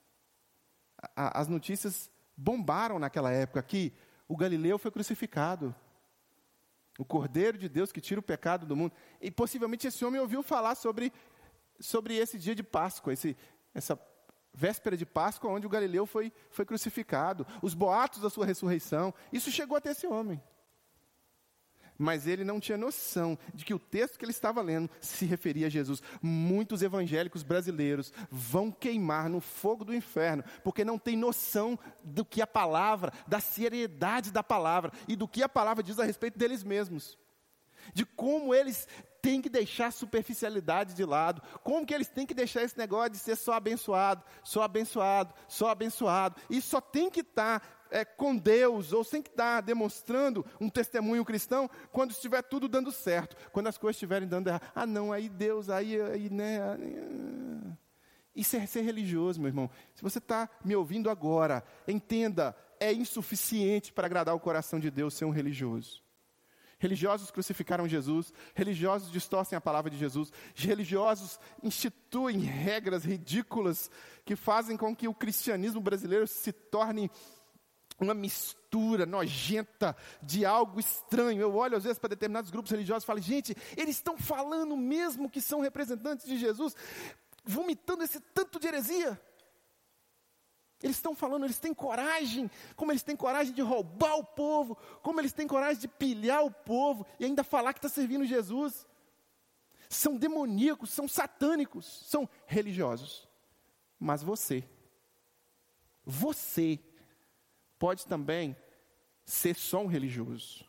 [1.16, 3.92] as notícias bombaram naquela época que
[4.28, 5.74] o Galileu foi crucificado.
[6.98, 8.92] O Cordeiro de Deus que tira o pecado do mundo.
[9.20, 11.12] E possivelmente esse homem ouviu falar sobre,
[11.78, 13.36] sobre esse dia de Páscoa, esse,
[13.72, 13.98] essa
[14.52, 19.14] véspera de Páscoa, onde o Galileu foi, foi crucificado, os boatos da sua ressurreição.
[19.32, 20.42] Isso chegou até esse homem
[22.02, 25.68] mas ele não tinha noção de que o texto que ele estava lendo se referia
[25.68, 26.02] a Jesus.
[26.20, 32.42] Muitos evangélicos brasileiros vão queimar no fogo do inferno, porque não têm noção do que
[32.42, 36.64] a palavra, da seriedade da palavra e do que a palavra diz a respeito deles
[36.64, 37.18] mesmos.
[37.94, 38.86] De como eles
[39.20, 43.10] têm que deixar a superficialidade de lado, como que eles têm que deixar esse negócio
[43.10, 48.06] de ser só abençoado, só abençoado, só abençoado, e só tem que estar tá é,
[48.06, 53.66] com Deus, ou sem estar demonstrando um testemunho cristão, quando estiver tudo dando certo, quando
[53.66, 54.62] as coisas estiverem dando errado.
[54.74, 56.58] Ah, não, aí Deus, aí, aí né.
[58.34, 59.70] Isso é ser religioso, meu irmão.
[59.94, 65.12] Se você está me ouvindo agora, entenda, é insuficiente para agradar o coração de Deus
[65.12, 66.02] ser um religioso.
[66.78, 73.88] Religiosos crucificaram Jesus, religiosos distorcem a palavra de Jesus, religiosos instituem regras ridículas
[74.24, 77.08] que fazem com que o cristianismo brasileiro se torne
[78.04, 81.40] uma mistura nojenta de algo estranho.
[81.40, 85.30] Eu olho às vezes para determinados grupos religiosos e falo, gente, eles estão falando mesmo
[85.30, 86.74] que são representantes de Jesus,
[87.44, 89.20] vomitando esse tanto de heresia.
[90.82, 95.20] Eles estão falando, eles têm coragem, como eles têm coragem de roubar o povo, como
[95.20, 98.86] eles têm coragem de pilhar o povo e ainda falar que está servindo Jesus.
[99.88, 103.28] São demoníacos, são satânicos, são religiosos.
[103.98, 104.64] Mas você,
[106.04, 106.80] você
[107.82, 108.54] pode também
[109.24, 110.64] ser só um religioso.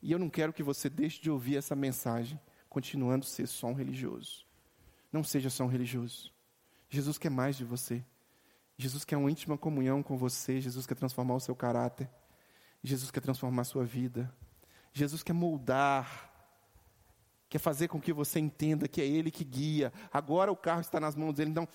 [0.00, 2.40] E eu não quero que você deixe de ouvir essa mensagem,
[2.70, 4.46] continuando a ser só um religioso.
[5.12, 6.32] Não seja só um religioso.
[6.88, 8.02] Jesus quer mais de você.
[8.78, 12.08] Jesus quer uma íntima comunhão com você, Jesus quer transformar o seu caráter,
[12.82, 14.34] Jesus quer transformar a sua vida,
[14.90, 16.32] Jesus quer moldar,
[17.50, 19.92] quer fazer com que você entenda que é Ele que guia.
[20.10, 21.68] Agora o carro está nas mãos dele, então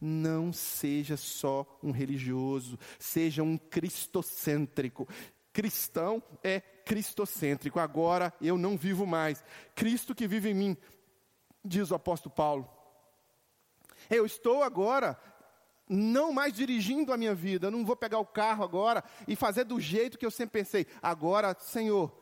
[0.00, 5.06] não seja só um religioso, seja um cristocêntrico.
[5.52, 7.78] Cristão é cristocêntrico.
[7.78, 9.44] Agora eu não vivo mais.
[9.74, 10.76] Cristo que vive em mim,
[11.64, 12.68] diz o apóstolo Paulo.
[14.08, 15.18] Eu estou agora
[15.88, 19.64] não mais dirigindo a minha vida, eu não vou pegar o carro agora e fazer
[19.64, 20.86] do jeito que eu sempre pensei.
[21.02, 22.16] Agora, Senhor,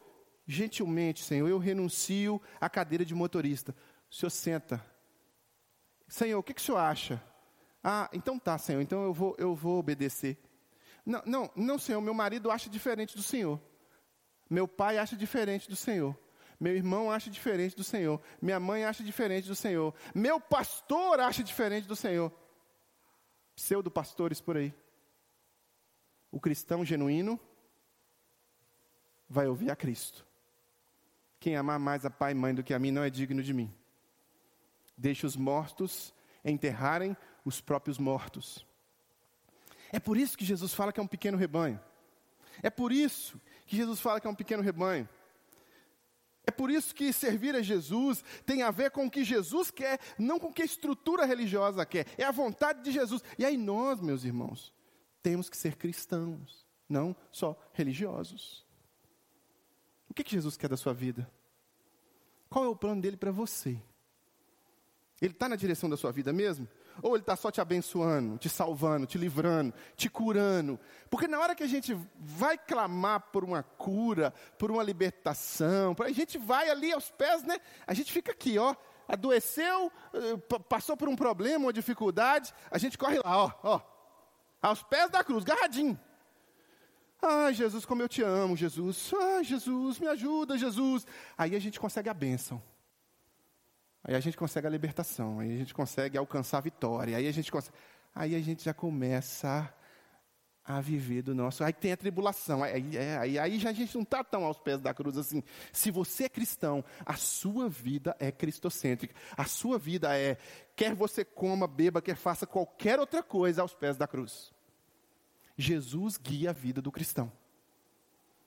[0.46, 3.76] gentilmente, Senhor, eu renuncio à cadeira de motorista.
[4.10, 4.84] O Senhor senta.
[6.08, 7.22] Senhor, o que, que o Senhor acha?
[7.82, 10.36] Ah, então tá, Senhor, então eu vou, eu vou obedecer.
[11.04, 13.60] Não, não, não, Senhor, meu marido acha diferente do Senhor.
[14.50, 16.18] Meu pai acha diferente do Senhor.
[16.60, 18.20] Meu irmão acha diferente do Senhor.
[18.42, 19.94] Minha mãe acha diferente do Senhor.
[20.14, 22.32] Meu pastor acha diferente do Senhor
[23.58, 24.72] pseudo-pastores por aí.
[26.30, 27.40] O cristão genuíno
[29.28, 30.24] vai ouvir a Cristo.
[31.40, 33.52] Quem amar mais a pai e mãe do que a mim não é digno de
[33.52, 33.74] mim.
[34.96, 36.14] Deixe os mortos
[36.44, 37.16] enterrarem
[37.48, 38.66] os próprios mortos.
[39.90, 41.80] É por isso que Jesus fala que é um pequeno rebanho.
[42.62, 45.08] É por isso que Jesus fala que é um pequeno rebanho.
[46.46, 50.00] É por isso que servir a Jesus tem a ver com o que Jesus quer,
[50.18, 52.06] não com o que a estrutura religiosa quer.
[52.16, 53.22] É a vontade de Jesus.
[53.38, 54.72] E aí nós, meus irmãos,
[55.22, 58.66] temos que ser cristãos, não só religiosos.
[60.08, 61.30] O que, que Jesus quer da sua vida?
[62.48, 63.78] Qual é o plano dele para você?
[65.20, 66.66] Ele está na direção da sua vida mesmo?
[67.02, 70.78] Ou ele está só te abençoando, te salvando, te livrando, te curando?
[71.10, 76.10] Porque na hora que a gente vai clamar por uma cura, por uma libertação, a
[76.10, 77.58] gente vai ali aos pés, né?
[77.86, 78.74] A gente fica aqui, ó.
[79.06, 80.36] Adoeceu, eh,
[80.68, 83.80] passou por um problema, uma dificuldade, a gente corre lá, ó, ó.
[84.60, 85.98] Aos pés da cruz, garradinho.
[87.20, 89.12] Ai, Jesus, como eu te amo, Jesus.
[89.14, 91.06] Ai, Jesus, me ajuda, Jesus.
[91.36, 92.62] Aí a gente consegue a bênção.
[94.02, 97.32] Aí a gente consegue a libertação, aí a gente consegue alcançar a vitória, aí a
[97.32, 97.76] gente consegue,
[98.14, 99.72] aí a gente já começa
[100.68, 101.64] a viver do nosso.
[101.64, 104.58] Aí tem a tribulação, aí, é, aí, aí já a gente não está tão aos
[104.58, 105.42] pés da cruz assim.
[105.72, 109.14] Se você é cristão, a sua vida é cristocêntrica.
[109.34, 110.36] A sua vida é,
[110.76, 114.52] quer você coma, beba, quer faça qualquer outra coisa aos pés da cruz.
[115.56, 117.32] Jesus guia a vida do cristão.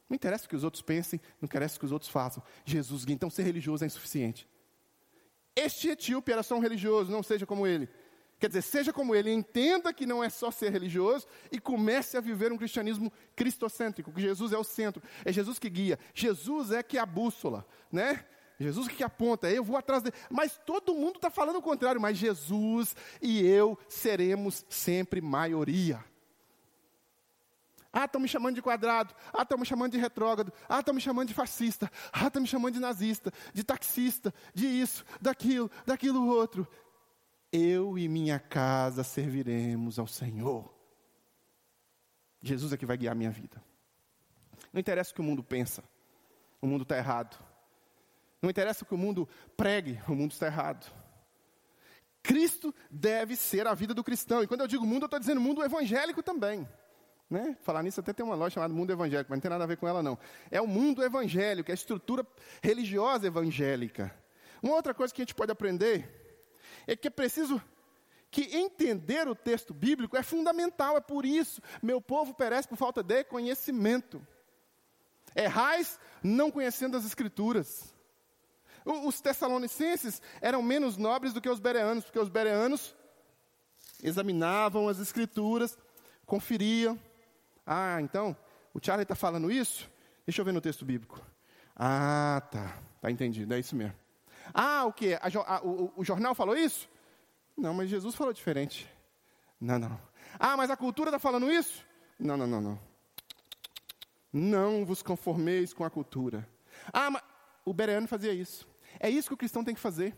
[0.07, 2.43] Não interessa o que os outros pensem, não interessa o que os outros façam.
[2.63, 3.15] Jesus guia.
[3.15, 4.47] Então ser religioso é insuficiente.
[5.55, 7.89] Este etíope era só um religioso, não seja como ele.
[8.39, 12.21] Quer dizer, seja como ele, entenda que não é só ser religioso e comece a
[12.21, 16.81] viver um cristianismo cristocêntrico, que Jesus é o centro, é Jesus que guia, Jesus é
[16.81, 18.25] que é a bússola, né?
[18.59, 20.15] Jesus que aponta, eu vou atrás dele.
[20.29, 26.03] Mas todo mundo está falando o contrário, mas Jesus e eu seremos sempre maioria.
[27.93, 29.13] Ah, estão me chamando de quadrado.
[29.33, 30.53] Ah, estão me chamando de retrógrado.
[30.69, 31.91] Ah, estão me chamando de fascista.
[32.11, 36.67] Ah, estão me chamando de nazista, de taxista, de isso, daquilo, daquilo outro.
[37.51, 40.73] Eu e minha casa serviremos ao Senhor.
[42.41, 43.61] Jesus é que vai guiar a minha vida.
[44.71, 45.83] Não interessa o que o mundo pensa,
[46.61, 47.37] o mundo está errado.
[48.41, 49.27] Não interessa o que o mundo
[49.57, 50.91] pregue, o mundo está errado.
[52.23, 54.41] Cristo deve ser a vida do cristão.
[54.41, 56.67] E quando eu digo mundo, eu estou dizendo mundo evangélico também.
[57.31, 57.55] Né?
[57.61, 59.77] Falar nisso até tem uma loja chamada Mundo Evangélico, mas não tem nada a ver
[59.77, 60.19] com ela não.
[60.51, 62.27] É o mundo evangélico, é a estrutura
[62.61, 64.13] religiosa evangélica.
[64.61, 66.09] Uma outra coisa que a gente pode aprender
[66.85, 67.61] é que é preciso
[68.29, 73.01] que entender o texto bíblico é fundamental, é por isso meu povo perece por falta
[73.01, 74.21] de conhecimento.
[75.33, 77.95] Errais não conhecendo as escrituras.
[78.83, 82.93] Os tessalonicenses eram menos nobres do que os bereanos, porque os bereanos
[84.03, 85.77] examinavam as escrituras,
[86.25, 86.99] conferiam,
[87.65, 88.35] Ah, então,
[88.73, 89.89] o Charlie está falando isso?
[90.25, 91.21] Deixa eu ver no texto bíblico.
[91.75, 92.77] Ah, tá.
[93.01, 93.95] Tá entendido, é isso mesmo.
[94.53, 95.17] Ah, o que?
[95.63, 96.89] O, o jornal falou isso?
[97.57, 98.89] Não, mas Jesus falou diferente.
[99.59, 99.99] Não, não.
[100.39, 101.85] Ah, mas a cultura está falando isso?
[102.19, 102.79] Não, não, não, não.
[104.31, 106.47] Não vos conformeis com a cultura.
[106.93, 107.21] Ah, mas
[107.65, 108.67] o Bereano fazia isso.
[108.99, 110.15] É isso que o cristão tem que fazer.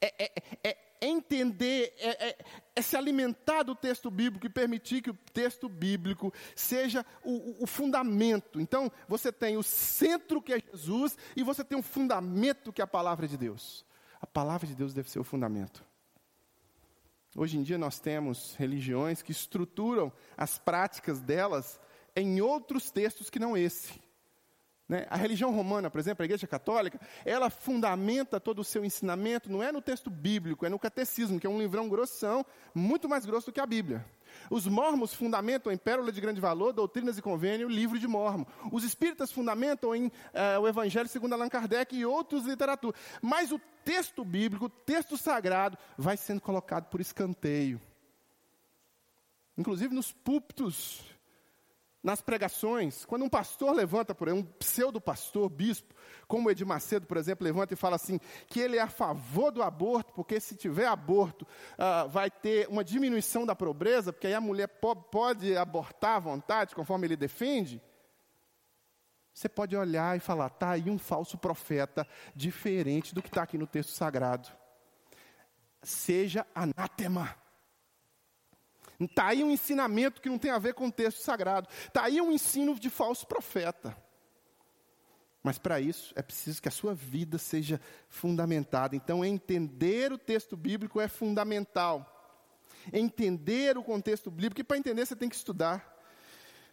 [0.00, 0.32] É, é,
[0.64, 2.38] é entender, é, é,
[2.76, 7.66] é, se alimentar do texto bíblico e permitir que o texto bíblico seja o, o,
[7.66, 8.60] fundamento.
[8.60, 12.84] Então, você tem o centro que é Jesus e você tem o fundamento que é
[12.84, 13.84] a palavra de Deus.
[14.20, 15.84] A palavra de Deus deve ser o fundamento.
[17.34, 21.80] Hoje em dia nós temos religiões que estruturam as práticas delas
[22.14, 24.00] em outros textos que não esse.
[24.88, 25.06] Né?
[25.08, 29.62] A religião romana, por exemplo, a Igreja Católica, ela fundamenta todo o seu ensinamento, não
[29.62, 33.46] é no texto bíblico, é no catecismo, que é um livrão grossão, muito mais grosso
[33.46, 34.04] do que a Bíblia.
[34.50, 38.44] Os mormos fundamentam em Pérola de Grande Valor, Doutrinas e Convênio, Livro de Mormon.
[38.70, 43.00] Os espíritas fundamentam em uh, o Evangelho segundo Allan Kardec e outros literaturas.
[43.20, 47.80] Mas o texto bíblico, o texto sagrado, vai sendo colocado por escanteio.
[49.56, 51.11] Inclusive nos púlpitos
[52.02, 55.94] nas pregações, quando um pastor levanta, por exemplo, um pseudo-pastor, bispo,
[56.26, 59.62] como Edir Macedo, por exemplo, levanta e fala assim, que ele é a favor do
[59.62, 64.40] aborto, porque se tiver aborto, uh, vai ter uma diminuição da pobreza, porque aí a
[64.40, 67.80] mulher po pode abortar à vontade, conforme ele defende.
[69.32, 73.56] Você pode olhar e falar, está aí um falso profeta, diferente do que está aqui
[73.56, 74.48] no texto sagrado.
[75.82, 77.41] Seja anátema.
[79.04, 81.68] Está aí um ensinamento que não tem a ver com o texto sagrado.
[81.86, 83.96] Está aí um ensino de falso profeta.
[85.42, 88.94] Mas para isso é preciso que a sua vida seja fundamentada.
[88.94, 92.08] Então, entender o texto bíblico é fundamental.
[92.92, 95.88] Entender o contexto bíblico, e para entender você tem que estudar.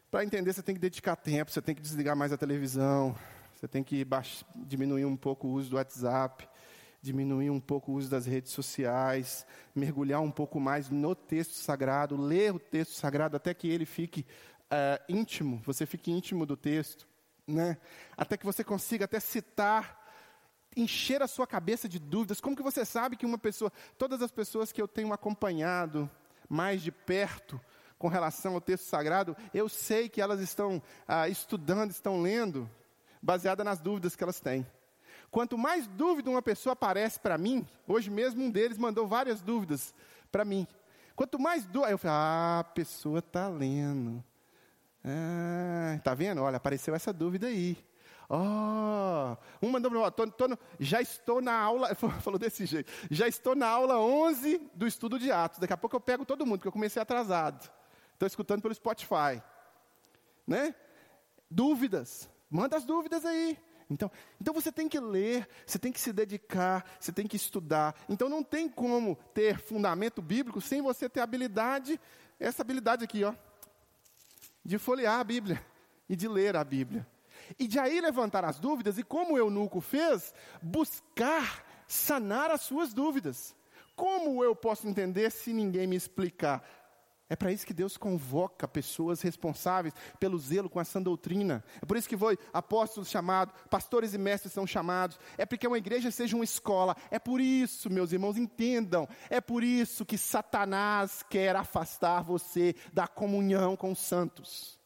[0.10, 3.16] Para entender você tem que dedicar tempo, você tem que desligar mais a televisão,
[3.56, 4.08] você tem que
[4.56, 6.49] diminuir um pouco o uso do WhatsApp,
[7.02, 12.18] diminuir um pouco o uso das redes sociais, mergulhar um pouco mais no texto sagrado,
[12.18, 14.26] ler o texto sagrado até que ele fique
[14.72, 17.08] uh, íntimo, você fique íntimo do texto,
[17.48, 17.78] né?
[18.18, 19.98] até que você consiga até citar,
[20.76, 22.42] encher a sua cabeça de dúvidas.
[22.42, 26.10] Como que você sabe que uma pessoa, todas as pessoas que eu tenho acompanhado
[26.48, 27.60] mais de perto,
[28.00, 32.68] com relação ao texto sagrado, eu sei que elas estão ah, estudando, estão lendo,
[33.22, 34.66] baseada nas dúvidas que elas têm.
[35.32, 39.94] Quanto mais dúvida uma pessoa aparece para mim, hoje mesmo um deles mandou várias dúvidas
[40.32, 40.68] para mim.
[41.16, 44.24] Quanto mais dúvida, eu falei, ah, a pessoa está lendo.
[45.04, 46.42] Ah, tá vendo?
[46.42, 47.78] Olha, apareceu essa dúvida aí.
[48.32, 53.68] Oh, um mandou para mim, já estou na aula, falou desse jeito, já estou na
[53.68, 55.60] aula 11 do estudo de Atos.
[55.60, 57.70] Daqui a pouco eu pego todo mundo, porque eu comecei atrasado.
[58.14, 59.42] Estou escutando pelo Spotify.
[60.46, 60.76] Né?
[61.50, 63.58] Dúvidas, manda as dúvidas aí.
[63.90, 67.96] Então, então você tem que ler, você tem que se dedicar, você tem que estudar.
[68.08, 72.00] Então não tem como ter fundamento bíblico sem você ter habilidade,
[72.40, 73.34] essa habilidade aqui, ó,
[74.64, 75.66] de folhear a Bíblia
[76.08, 77.06] e de ler a Bíblia.
[77.58, 82.94] E de aí levantar as dúvidas e como o eunuco fez, buscar sanar as suas
[82.94, 83.56] dúvidas.
[83.96, 86.64] Como eu posso entender se ninguém me explicar?
[87.30, 91.64] É para isso que Deus convoca pessoas responsáveis pelo zelo com a sã doutrina.
[91.80, 95.20] É por isso que foi apóstolos chamados, pastores e mestres são chamados.
[95.38, 96.96] É porque uma igreja seja uma escola.
[97.12, 99.08] É por isso, meus irmãos, entendam.
[99.30, 104.80] É por isso que Satanás quer afastar você da comunhão com os santos.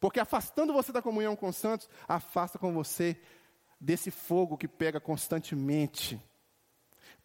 [0.00, 3.20] Porque afastando você da comunhão com os santos, afasta com você
[3.78, 6.18] desse fogo que pega constantemente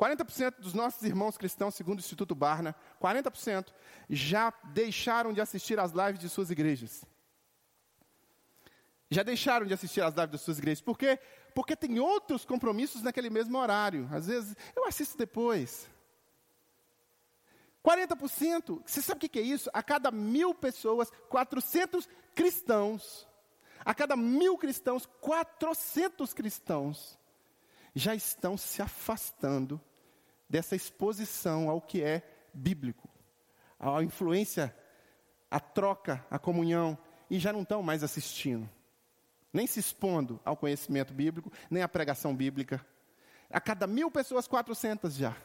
[0.02, 3.68] 40% dos nossos irmãos cristãos, segundo o Instituto Barna, 40%
[4.10, 7.06] já deixaram de assistir às lives de suas igrejas.
[9.12, 10.82] Já deixaram de assistir às lives das suas igrejas.
[10.82, 11.20] Por quê?
[11.54, 14.10] Porque tem outros compromissos naquele mesmo horário.
[14.12, 15.88] Às vezes, eu assisto depois.
[17.86, 19.70] 40%, você sabe o que é isso?
[19.72, 23.28] A cada mil pessoas, 400 cristãos.
[23.86, 27.20] A cada mil cristãos, 400 cristãos
[27.94, 29.80] já estão se afastando
[30.52, 32.22] dessa exposição ao que é
[32.54, 33.10] bíblico,
[33.80, 34.76] à influência,
[35.50, 36.98] à troca, à comunhão,
[37.30, 38.70] e já não estão mais assistindo,
[39.54, 42.86] nem se expondo ao conhecimento bíblico, nem à pregação bíblica.
[43.50, 45.38] A cada mil pessoas, 400 já.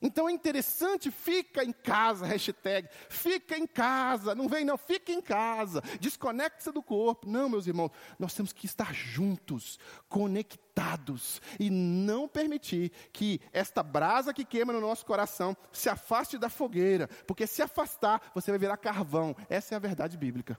[0.00, 5.20] Então é interessante, fica em casa, hashtag, fica em casa, não vem não, fica em
[5.20, 7.28] casa, desconecta-se do corpo.
[7.28, 9.76] Não, meus irmãos, nós temos que estar juntos,
[10.08, 16.48] conectados, e não permitir que esta brasa que queima no nosso coração se afaste da
[16.48, 19.34] fogueira, porque se afastar, você vai virar carvão.
[19.48, 20.56] Essa é a verdade bíblica.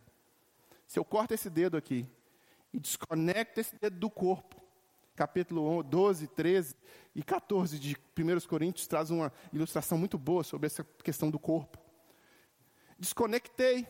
[0.85, 2.05] Se eu corto esse dedo aqui
[2.73, 4.58] e desconecto esse dedo do corpo,
[5.19, 6.75] capítulo 12, 13
[7.13, 11.77] e 14 de 1 Coríntios traz uma ilustração muito boa sobre essa questão do corpo.
[12.97, 13.85] Desconectei.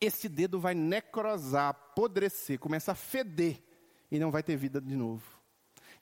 [0.00, 3.62] Esse dedo vai necrosar, apodrecer, começa a feder
[4.10, 5.22] e não vai ter vida de novo.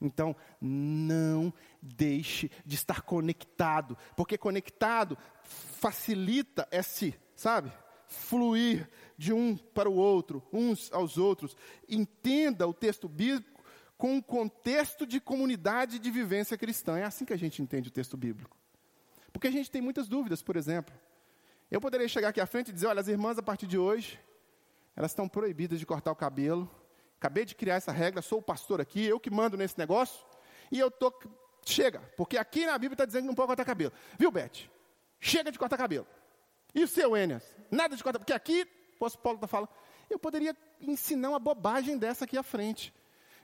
[0.00, 1.52] Então, não
[1.82, 7.70] deixe de estar conectado, porque conectado facilita esse, sabe?
[8.06, 8.88] Fluir
[9.18, 11.54] de um para o outro, uns aos outros.
[11.86, 13.57] Entenda o texto bíblico
[13.98, 16.96] com um contexto de comunidade de vivência cristã.
[16.96, 18.56] É assim que a gente entende o texto bíblico.
[19.32, 20.94] Porque a gente tem muitas dúvidas, por exemplo.
[21.68, 24.18] Eu poderia chegar aqui à frente e dizer: olha, as irmãs, a partir de hoje,
[24.96, 26.70] elas estão proibidas de cortar o cabelo.
[27.18, 30.24] Acabei de criar essa regra, sou o pastor aqui, eu que mando nesse negócio.
[30.70, 31.12] E eu tô.
[31.66, 33.92] Chega, porque aqui na Bíblia está dizendo que não pode cortar cabelo.
[34.16, 34.70] Viu, Beth?
[35.20, 36.06] Chega de cortar cabelo.
[36.74, 37.42] E o seu, Enes?
[37.70, 39.68] Nada de cortar, porque aqui, o apóstolo Paulo está falando,
[40.08, 42.94] eu poderia ensinar uma bobagem dessa aqui à frente.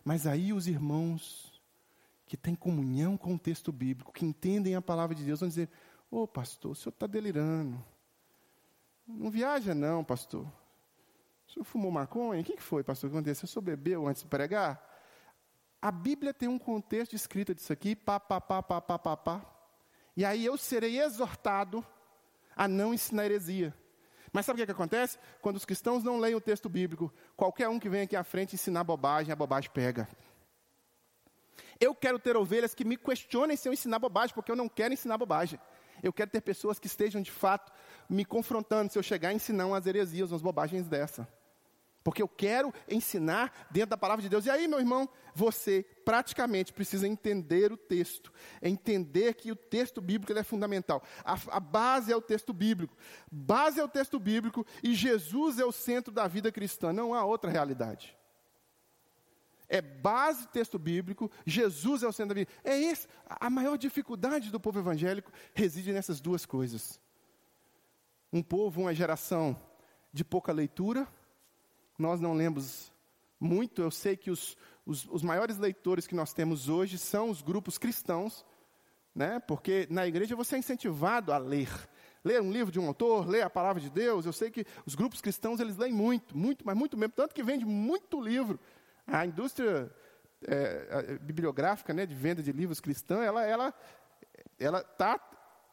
[0.05, 1.61] Mas aí os irmãos
[2.27, 5.69] que têm comunhão com o texto bíblico, que entendem a palavra de Deus, vão dizer:
[6.11, 7.83] Ô oh, pastor, o senhor está delirando.
[9.07, 10.47] Não viaja, não, pastor.
[11.47, 12.41] O senhor fumou maconha?
[12.41, 13.09] O que foi, pastor?
[13.09, 13.45] O que aconteceu?
[13.45, 14.83] O senhor bebeu antes de pregar?
[15.81, 19.47] A Bíblia tem um contexto escrito disso aqui, pá, pá, pá, pá, pá, pá, pá.
[20.17, 21.85] E aí eu serei exortado
[22.57, 23.75] a não ensinar heresia.
[24.35, 25.17] Mas sabe o que, que acontece?
[25.41, 28.57] Quando os cristãos não leem o texto bíblico, qualquer um que vem aqui à frente
[28.57, 30.09] ensinar bobagem, a bobagem pega.
[31.81, 34.93] Eu quero ter ovelhas que me questionem se eu ensinar bobagem, porque eu não quero
[34.93, 35.61] ensinar bobagem.
[36.03, 37.73] Eu quero ter pessoas que estejam de fato
[38.11, 41.29] me confrontando se eu chegar a ensinar umas heresias, umas bobagens dessa.
[42.05, 44.45] Porque eu quero ensinar dentro da palavra de Deus.
[44.45, 48.31] E aí, meu irmão, você praticamente precisa entender o texto.
[48.61, 51.03] Entender que o texto bíblico é fundamental.
[51.25, 52.95] A, a, base é o texto bíblico.
[53.33, 56.93] Base é o texto bíblico e Jesus é o centro da vida cristã.
[56.93, 58.15] Não há outra realidade.
[59.67, 62.51] É base texto bíblico, Jesus é o centro da vida.
[62.63, 67.01] É esse, a maior dificuldade do povo evangélico reside nessas duas coisas.
[68.31, 69.57] Um povo, uma geração
[70.13, 71.09] de pouca leitura,
[71.99, 72.93] nós não lemos
[73.39, 77.43] muito, eu sei que os, os, os, maiores leitores que nós temos hoje são os
[77.43, 78.45] grupos cristãos,
[79.15, 79.39] né?
[79.41, 81.69] porque na igreja você é incentivado a ler.
[82.25, 84.25] Ler um livro de um autor, ler a palavra de Deus.
[84.25, 87.13] Eu sei que os grupos cristãos eles leem muito, muito, mas muito mesmo.
[87.15, 88.59] Tanto que vende muito livro.
[89.07, 89.95] A indústria
[90.47, 93.75] é, a bibliográfica né, de venda de livros cristãos, ela ela
[94.59, 95.21] ela está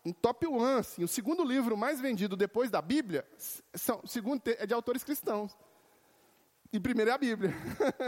[0.03, 0.80] em top one.
[0.80, 1.03] Assim.
[1.03, 3.26] O segundo livro mais vendido depois da Bíblia
[3.74, 5.57] são, segundo, é de autores cristãos.
[6.74, 7.53] E primeiro é a Bíblia.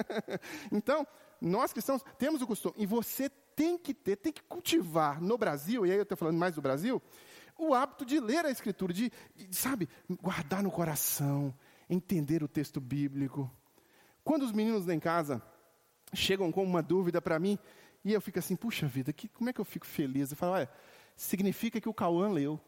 [0.72, 1.06] então,
[1.42, 5.86] nós cristãos temos o costume, e você tem que ter, tem que cultivar no Brasil,
[5.86, 7.02] e aí eu estou falando mais do Brasil,
[7.58, 9.88] o hábito de ler a Escritura, de, de, sabe,
[10.22, 11.54] guardar no coração,
[11.90, 13.52] entender o texto bíblico.
[14.24, 15.42] Quando os meninos lá em casa
[16.14, 17.60] chegam com uma dúvida para mim,
[18.04, 20.32] e eu fico assim, puxa vida, que, como é que eu fico feliz?
[20.32, 20.70] Eu falo, olha,
[21.16, 22.60] significa que o Cauã leu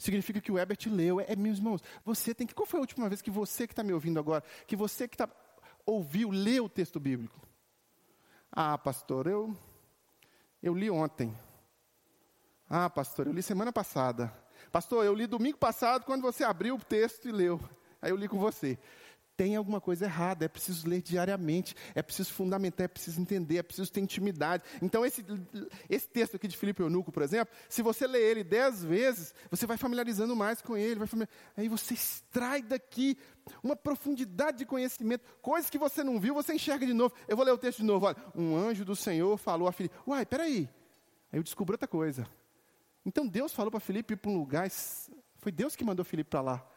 [0.00, 1.20] significa que o Herbert leu.
[1.20, 2.54] É, é, meus irmãos, você tem que.
[2.54, 5.14] Qual foi a última vez que você que está me ouvindo agora, que você que
[5.14, 5.28] está
[5.86, 7.40] ouviu, leu o texto bíblico?
[8.50, 9.56] Ah, pastor, eu
[10.62, 11.36] eu li ontem.
[12.68, 14.32] Ah, pastor, eu li semana passada.
[14.72, 17.60] Pastor, eu li domingo passado quando você abriu o texto e leu.
[18.00, 18.78] Aí eu li com você
[19.40, 23.62] tem alguma coisa errada, é preciso ler diariamente, é preciso fundamentar, é preciso entender, é
[23.62, 24.62] preciso ter intimidade.
[24.82, 25.24] Então, esse,
[25.88, 29.64] esse texto aqui de Filipe Eunuco, por exemplo, se você ler ele dez vezes, você
[29.64, 31.00] vai familiarizando mais com ele,
[31.56, 33.16] aí você extrai daqui
[33.62, 37.14] uma profundidade de conhecimento, coisas que você não viu, você enxerga de novo.
[37.26, 39.94] Eu vou ler o texto de novo, olha, um anjo do Senhor falou a Filipe,
[40.06, 40.68] uai, peraí,
[41.32, 42.28] aí eu descobri outra coisa.
[43.06, 44.68] Então Deus falou para Filipe ir para um lugar,
[45.38, 46.70] foi Deus que mandou Filipe para lá.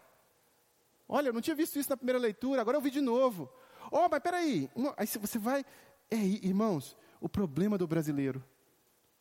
[1.07, 3.49] Olha, eu não tinha visto isso na primeira leitura, agora eu vi de novo.
[3.91, 4.69] Oh, mas peraí.
[4.97, 5.65] Aí você vai.
[6.09, 8.43] É, irmãos, o problema do brasileiro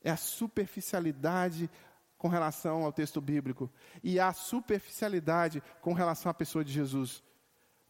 [0.02, 1.70] é a superficialidade
[2.16, 3.70] com relação ao texto bíblico
[4.02, 7.22] e a superficialidade com relação à pessoa de Jesus.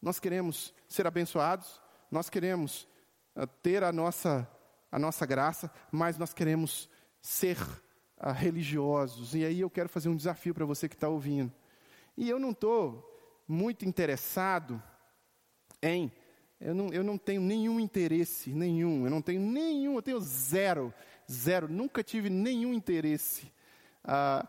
[0.01, 1.81] Nós queremos ser abençoados,
[2.11, 2.89] nós queremos
[3.37, 4.49] uh, ter a nossa,
[4.91, 6.89] a nossa graça, mas nós queremos
[7.21, 9.35] ser uh, religiosos.
[9.35, 11.53] E aí eu quero fazer um desafio para você que está ouvindo.
[12.17, 13.12] E eu não estou
[13.53, 14.83] muito interessado
[15.83, 16.11] em.
[16.61, 19.05] Eu não, eu não tenho nenhum interesse, nenhum.
[19.05, 20.95] Eu não tenho nenhum, eu tenho zero,
[21.31, 21.69] zero.
[21.69, 23.53] Nunca tive nenhum interesse
[24.05, 24.49] ah,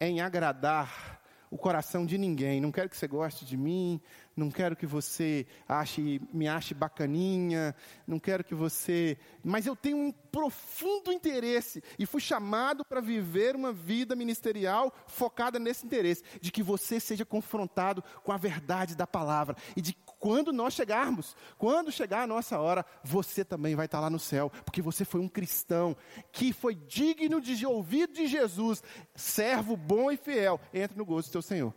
[0.00, 1.21] em agradar
[1.52, 2.62] o coração de ninguém.
[2.62, 4.00] Não quero que você goste de mim,
[4.34, 7.76] não quero que você ache, me ache bacaninha,
[8.06, 9.18] não quero que você.
[9.44, 15.58] Mas eu tenho um profundo interesse e fui chamado para viver uma vida ministerial focada
[15.58, 20.52] nesse interesse, de que você seja confrontado com a verdade da palavra e de quando
[20.52, 24.80] nós chegarmos, quando chegar a nossa hora, você também vai estar lá no céu, porque
[24.80, 25.96] você foi um cristão
[26.30, 28.84] que foi digno de ouvir de Jesus,
[29.16, 31.74] servo bom e fiel, entre no gozo do teu Senhor.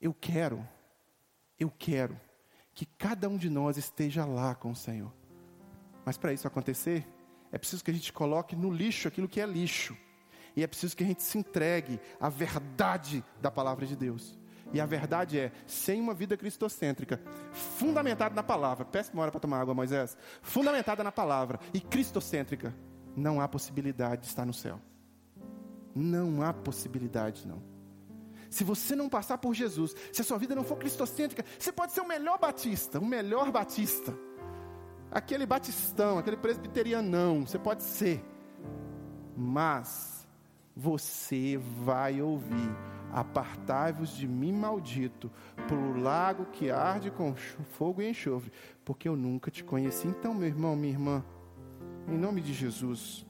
[0.00, 0.68] Eu quero,
[1.60, 2.20] eu quero
[2.74, 5.14] que cada um de nós esteja lá com o Senhor.
[6.04, 7.06] Mas para isso acontecer,
[7.52, 9.96] é preciso que a gente coloque no lixo aquilo que é lixo.
[10.56, 14.36] E é preciso que a gente se entregue à verdade da palavra de Deus.
[14.72, 17.20] E a verdade é, sem uma vida cristocêntrica,
[17.52, 22.74] fundamentada na palavra, uma hora para tomar água, Moisés, fundamentada na palavra e cristocêntrica,
[23.16, 24.80] não há possibilidade de estar no céu.
[25.94, 27.62] Não há possibilidade, não.
[28.50, 31.92] Se você não passar por Jesus, se a sua vida não for cristocêntrica, você pode
[31.92, 34.14] ser o melhor batista, o melhor batista.
[35.10, 38.24] Aquele batistão, aquele presbiterianão, você pode ser.
[39.36, 40.17] Mas
[40.78, 42.70] você vai ouvir
[43.12, 45.30] Apartai-vos de mim, maldito,
[45.66, 48.52] pelo lago que arde com fogo e enxofre,
[48.84, 50.06] porque eu nunca te conheci.
[50.06, 51.24] Então, meu irmão, minha irmã,
[52.06, 53.26] em nome de Jesus,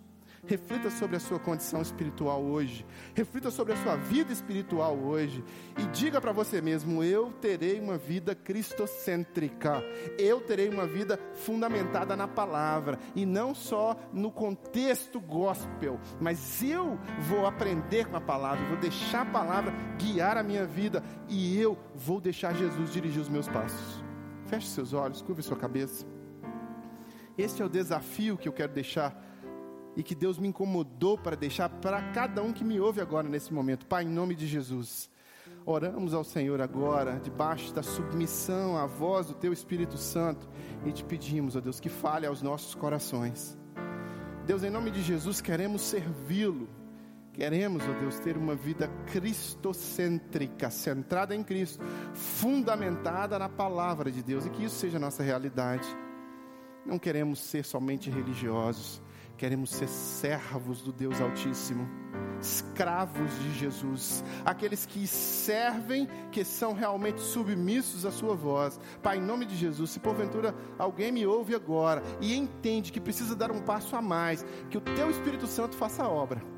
[0.49, 2.87] Reflita sobre a sua condição espiritual hoje.
[3.15, 5.45] Reflita sobre a sua vida espiritual hoje.
[5.79, 9.83] E diga para você mesmo: eu terei uma vida cristocêntrica.
[10.19, 12.99] Eu terei uma vida fundamentada na palavra.
[13.15, 16.01] E não só no contexto gospel.
[16.19, 18.65] Mas eu vou aprender com a palavra.
[18.69, 21.05] Vou deixar a palavra guiar a minha vida.
[21.29, 24.03] E eu vou deixar Jesus dirigir os meus passos.
[24.47, 26.07] Feche seus olhos, curve sua cabeça.
[27.37, 29.28] Este é o desafio que eu quero deixar
[29.99, 33.53] e que Deus me incomodou para deixar para cada um que me ouve agora nesse
[33.53, 33.85] momento.
[33.85, 35.11] Pai, em nome de Jesus,
[35.67, 40.49] oramos ao Senhor agora, debaixo da submissão à voz do Teu Espírito Santo,
[40.87, 43.59] e te pedimos, ó Deus, que fale aos nossos corações.
[44.47, 46.69] Deus, em nome de Jesus, queremos servi-lo.
[47.33, 51.85] Queremos, ó Deus, ter uma vida cristocêntrica, centrada em Cristo,
[52.15, 55.89] fundamentada na palavra de Deus, e que isso seja a nossa realidade.
[56.87, 59.03] Não queremos ser somente religiosos,
[59.39, 61.89] Queremos ser servos do Deus Altíssimo,
[62.41, 68.81] escravos de Jesus, aqueles que servem, que são realmente submissos à Sua voz.
[69.01, 73.37] Pai, em nome de Jesus, se porventura alguém me ouve agora e entende que precisa
[73.37, 76.58] dar um passo a mais, que o Teu Espírito Santo faça a obra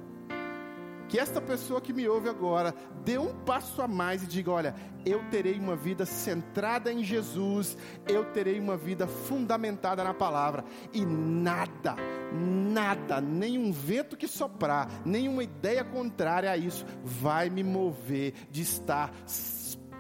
[1.11, 2.73] que esta pessoa que me ouve agora
[3.05, 7.77] dê um passo a mais e diga: olha, eu terei uma vida centrada em Jesus,
[8.07, 11.97] eu terei uma vida fundamentada na palavra, e nada,
[12.33, 19.13] nada, nenhum vento que soprar, nenhuma ideia contrária a isso vai me mover de estar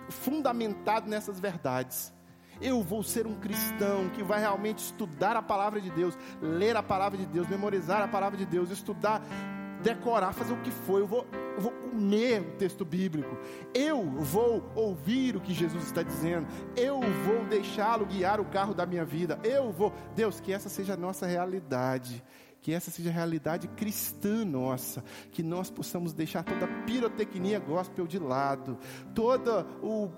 [0.08, 2.12] fundamentado nessas verdades.
[2.60, 6.82] Eu vou ser um cristão que vai realmente estudar a palavra de Deus, ler a
[6.82, 9.22] palavra de Deus, memorizar a palavra de Deus, estudar
[9.82, 11.26] decorar, fazer o que for, eu vou,
[11.56, 13.36] eu vou comer o texto bíblico,
[13.74, 18.86] eu vou ouvir o que Jesus está dizendo, eu vou deixá-lo guiar o carro da
[18.86, 22.22] minha vida, eu vou, Deus, que essa seja a nossa realidade.
[22.62, 25.02] Que essa seja a realidade cristã nossa,
[25.32, 28.78] que nós possamos deixar toda a pirotecnia gospel de lado,
[29.14, 30.10] todo o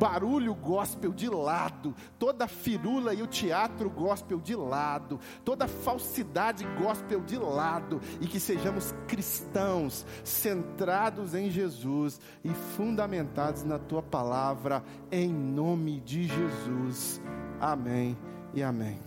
[0.00, 7.20] barulho gospel de lado, toda firula e o teatro gospel de lado, toda falsidade gospel
[7.20, 14.82] de lado, e que sejamos cristãos, centrados em Jesus e fundamentados na tua palavra,
[15.12, 17.20] em nome de Jesus.
[17.60, 18.16] Amém
[18.54, 18.98] e amém.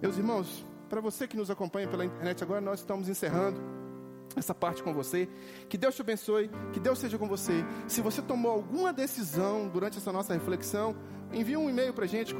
[0.00, 3.87] Meus irmãos, para você que nos acompanha pela internet agora, nós estamos encerrando
[4.36, 5.28] essa parte com você.
[5.68, 7.64] Que Deus te abençoe, que Deus seja com você.
[7.86, 10.96] Se você tomou alguma decisão durante essa nossa reflexão,
[11.32, 12.34] envie um e-mail para a gente,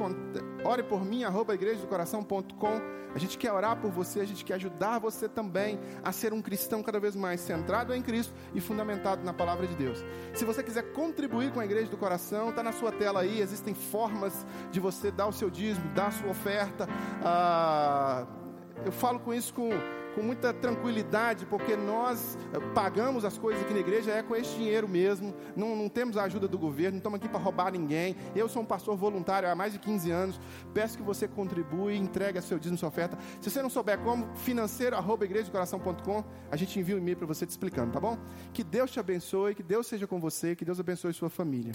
[0.63, 2.99] ore por mim, arroba igrejadocoração.com.
[3.13, 6.41] A gente quer orar por você, a gente quer ajudar você também a ser um
[6.41, 10.03] cristão cada vez mais centrado em Cristo e fundamentado na palavra de Deus.
[10.33, 13.73] Se você quiser contribuir com a Igreja do Coração, está na sua tela aí, existem
[13.73, 16.87] formas de você dar o seu dízimo, dar a sua oferta.
[17.23, 18.27] Ah,
[18.85, 19.69] eu falo com isso com
[20.15, 24.55] com muita tranquilidade, porque nós eh, pagamos as coisas aqui na igreja é com esse
[24.55, 28.15] dinheiro mesmo, não, não temos a ajuda do governo, não estamos aqui para roubar ninguém.
[28.35, 30.39] Eu sou um pastor voluntário há mais de 15 anos,
[30.73, 33.17] peço que você contribua e entregue seu dízimo, sua oferta.
[33.39, 35.25] Se você não souber como, financeiro, arroba
[36.51, 38.17] a gente envia um e-mail para você te explicando, tá bom?
[38.53, 41.73] Que Deus te abençoe, que Deus seja com você, que Deus abençoe sua família.